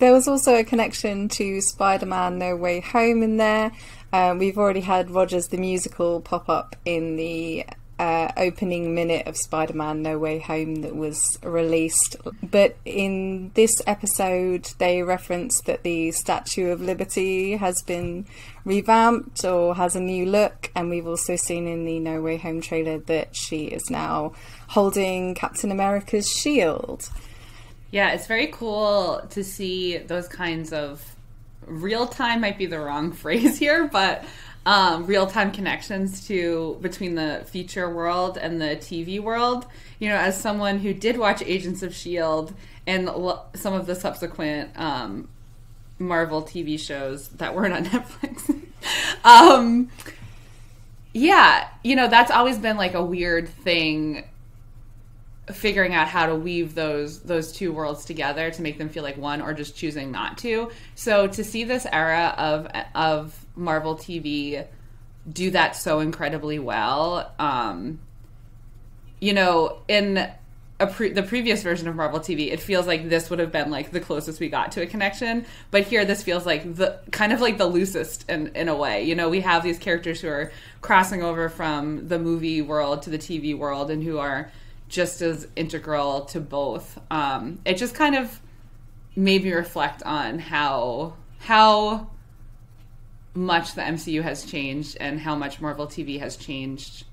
There 0.00 0.12
was 0.12 0.26
also 0.26 0.56
a 0.56 0.64
connection 0.64 1.28
to 1.30 1.60
Spider 1.60 2.06
Man 2.06 2.36
No 2.36 2.56
Way 2.56 2.80
Home 2.80 3.22
in 3.22 3.36
there. 3.36 3.70
Um, 4.12 4.38
we've 4.38 4.58
already 4.58 4.80
had 4.80 5.08
Rogers 5.08 5.48
the 5.48 5.56
Musical 5.56 6.20
pop 6.20 6.48
up 6.48 6.74
in 6.84 7.14
the 7.14 7.64
uh, 7.98 8.32
opening 8.36 8.94
minute 8.94 9.26
of 9.26 9.36
Spider 9.36 9.74
Man 9.74 10.02
No 10.02 10.18
Way 10.18 10.38
Home 10.40 10.76
that 10.76 10.96
was 10.96 11.38
released. 11.42 12.16
But 12.42 12.76
in 12.84 13.52
this 13.54 13.72
episode, 13.86 14.70
they 14.78 15.02
reference 15.02 15.60
that 15.62 15.82
the 15.82 16.10
Statue 16.12 16.70
of 16.70 16.80
Liberty 16.80 17.56
has 17.56 17.82
been 17.82 18.26
revamped 18.64 19.44
or 19.44 19.76
has 19.76 19.94
a 19.94 20.00
new 20.00 20.26
look. 20.26 20.70
And 20.74 20.90
we've 20.90 21.06
also 21.06 21.36
seen 21.36 21.66
in 21.66 21.84
the 21.84 21.98
No 22.00 22.20
Way 22.20 22.36
Home 22.38 22.60
trailer 22.60 22.98
that 22.98 23.36
she 23.36 23.66
is 23.66 23.90
now 23.90 24.32
holding 24.68 25.34
Captain 25.34 25.70
America's 25.70 26.28
shield. 26.28 27.08
Yeah, 27.90 28.12
it's 28.12 28.26
very 28.26 28.48
cool 28.48 29.24
to 29.30 29.44
see 29.44 29.98
those 29.98 30.26
kinds 30.26 30.72
of 30.72 31.14
real 31.66 32.06
time 32.06 32.40
might 32.40 32.58
be 32.58 32.66
the 32.66 32.80
wrong 32.80 33.12
phrase 33.22 33.58
here, 33.58 33.86
but 33.86 34.24
um, 34.66 35.06
real 35.06 35.26
time 35.26 35.52
connections 35.52 36.26
to 36.28 36.78
between 36.80 37.14
the 37.14 37.44
feature 37.46 37.88
world 37.88 38.38
and 38.38 38.60
the 38.60 38.76
TV 38.76 39.20
world. 39.20 39.66
You 39.98 40.08
know, 40.08 40.16
as 40.16 40.40
someone 40.40 40.78
who 40.78 40.94
did 40.94 41.18
watch 41.18 41.42
Agents 41.42 41.82
of 41.82 41.94
Shield 41.94 42.54
and 42.86 43.08
l- 43.08 43.46
some 43.54 43.74
of 43.74 43.86
the 43.86 43.94
subsequent 43.94 44.70
um, 44.76 45.28
Marvel 45.98 46.42
TV 46.42 46.78
shows 46.78 47.28
that 47.28 47.54
weren't 47.54 47.74
on 47.74 47.84
Netflix. 47.86 48.62
um, 49.24 49.90
yeah, 51.12 51.68
you 51.82 51.94
know, 51.94 52.08
that's 52.08 52.30
always 52.30 52.58
been 52.58 52.76
like 52.76 52.94
a 52.94 53.04
weird 53.04 53.48
thing 53.48 54.24
figuring 55.52 55.92
out 55.92 56.08
how 56.08 56.24
to 56.26 56.34
weave 56.34 56.74
those 56.74 57.20
those 57.20 57.52
two 57.52 57.70
worlds 57.70 58.06
together 58.06 58.50
to 58.50 58.62
make 58.62 58.78
them 58.78 58.88
feel 58.88 59.02
like 59.02 59.18
one 59.18 59.42
or 59.42 59.52
just 59.52 59.76
choosing 59.76 60.10
not 60.10 60.38
to. 60.38 60.70
So 60.94 61.26
to 61.28 61.44
see 61.44 61.64
this 61.64 61.86
era 61.90 62.34
of 62.38 62.66
of 62.94 63.43
Marvel 63.56 63.96
TV 63.96 64.66
do 65.30 65.50
that 65.50 65.76
so 65.76 66.00
incredibly 66.00 66.58
well. 66.58 67.32
Um, 67.38 68.00
you 69.20 69.32
know, 69.32 69.78
in 69.88 70.30
pre- 70.90 71.12
the 71.12 71.22
previous 71.22 71.62
version 71.62 71.88
of 71.88 71.96
Marvel 71.96 72.20
TV, 72.20 72.52
it 72.52 72.60
feels 72.60 72.86
like 72.86 73.08
this 73.08 73.30
would 73.30 73.38
have 73.38 73.52
been 73.52 73.70
like 73.70 73.90
the 73.90 74.00
closest 74.00 74.40
we 74.40 74.48
got 74.48 74.72
to 74.72 74.82
a 74.82 74.86
connection. 74.86 75.46
But 75.70 75.84
here, 75.84 76.04
this 76.04 76.22
feels 76.22 76.44
like 76.44 76.74
the 76.74 76.98
kind 77.10 77.32
of 77.32 77.40
like 77.40 77.58
the 77.58 77.66
loosest 77.66 78.28
in 78.28 78.48
in 78.48 78.68
a 78.68 78.76
way. 78.76 79.04
You 79.04 79.14
know, 79.14 79.28
we 79.28 79.40
have 79.40 79.62
these 79.62 79.78
characters 79.78 80.20
who 80.20 80.28
are 80.28 80.52
crossing 80.80 81.22
over 81.22 81.48
from 81.48 82.08
the 82.08 82.18
movie 82.18 82.62
world 82.62 83.02
to 83.02 83.10
the 83.10 83.18
TV 83.18 83.56
world, 83.56 83.90
and 83.90 84.02
who 84.02 84.18
are 84.18 84.50
just 84.88 85.22
as 85.22 85.48
integral 85.56 86.22
to 86.26 86.40
both. 86.40 87.00
Um, 87.10 87.60
it 87.64 87.76
just 87.76 87.94
kind 87.94 88.14
of 88.14 88.40
made 89.16 89.44
me 89.44 89.52
reflect 89.52 90.02
on 90.02 90.38
how 90.38 91.14
how 91.38 92.10
much 93.34 93.74
the 93.74 93.82
MCU 93.82 94.22
has 94.22 94.44
changed 94.44 94.96
and 95.00 95.20
how 95.20 95.34
much 95.34 95.60
Marvel 95.60 95.86
TV 95.86 96.20
has 96.20 96.36
changed 96.36 97.04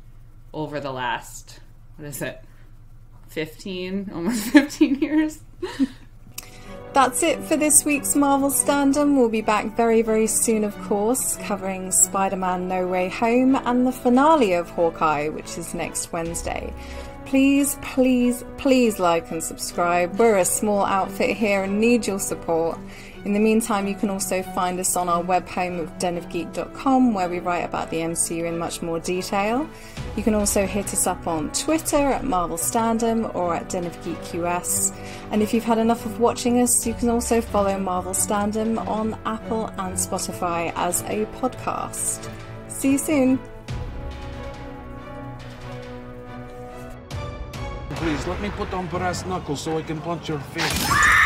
over 0.53 0.79
the 0.79 0.91
last 0.91 1.59
what 1.95 2.07
is 2.07 2.21
it 2.21 2.43
15 3.29 4.11
almost 4.13 4.43
15 4.49 4.95
years 4.95 5.39
That's 6.93 7.23
it 7.23 7.41
for 7.45 7.55
this 7.55 7.85
week's 7.85 8.17
Marvel 8.17 8.49
Standom. 8.49 9.15
We'll 9.15 9.29
be 9.29 9.39
back 9.39 9.77
very, 9.77 10.01
very 10.01 10.27
soon, 10.27 10.65
of 10.65 10.77
course, 10.81 11.37
covering 11.37 11.89
Spider 11.89 12.35
Man 12.35 12.67
No 12.67 12.85
Way 12.85 13.07
Home 13.07 13.55
and 13.55 13.87
the 13.87 13.93
finale 13.93 14.51
of 14.51 14.69
Hawkeye, 14.71 15.29
which 15.29 15.57
is 15.57 15.73
next 15.73 16.11
Wednesday. 16.11 16.73
Please, 17.25 17.77
please, 17.81 18.43
please 18.57 18.99
like 18.99 19.31
and 19.31 19.41
subscribe. 19.41 20.19
We're 20.19 20.39
a 20.39 20.43
small 20.43 20.83
outfit 20.83 21.37
here 21.37 21.63
and 21.63 21.79
need 21.79 22.07
your 22.07 22.19
support. 22.19 22.77
In 23.23 23.33
the 23.33 23.39
meantime, 23.39 23.87
you 23.87 23.93
can 23.93 24.09
also 24.09 24.41
find 24.41 24.79
us 24.79 24.95
on 24.95 25.07
our 25.07 25.21
web 25.21 25.47
home 25.47 25.79
of 25.79 25.95
denofgeek.com 25.99 27.13
where 27.13 27.29
we 27.29 27.39
write 27.39 27.63
about 27.63 27.91
the 27.91 27.97
MCU 27.97 28.45
in 28.45 28.57
much 28.57 28.81
more 28.81 28.99
detail. 28.99 29.69
You 30.15 30.23
can 30.23 30.33
also 30.33 30.65
hit 30.65 30.91
us 30.91 31.05
up 31.05 31.27
on 31.27 31.51
Twitter 31.51 31.97
at 31.97 32.23
Marvel 32.23 32.57
Standom 32.57 33.33
or 33.35 33.53
at 33.53 33.69
Den 33.69 33.85
of 33.85 34.03
Geek 34.03 34.33
US. 34.33 34.91
And 35.29 35.43
if 35.43 35.53
you've 35.53 35.63
had 35.63 35.77
enough 35.77 36.03
of 36.07 36.19
watching 36.19 36.61
us, 36.61 36.87
you 36.87 36.95
can 36.95 37.09
also 37.09 37.41
follow 37.41 37.77
Marvel 37.77 38.13
Standom 38.13 38.85
on 38.87 39.13
Apple 39.25 39.67
and 39.77 39.95
Spotify 39.95 40.73
as 40.75 41.01
a 41.03 41.25
podcast. 41.39 42.27
See 42.69 42.93
you 42.93 42.97
soon. 42.97 43.39
Please 47.91 48.25
let 48.25 48.41
me 48.41 48.49
put 48.49 48.73
on 48.73 48.87
brass 48.87 49.27
knuckles 49.27 49.61
so 49.61 49.77
I 49.77 49.83
can 49.83 50.01
punch 50.01 50.27
your 50.27 50.39
face. 50.39 51.20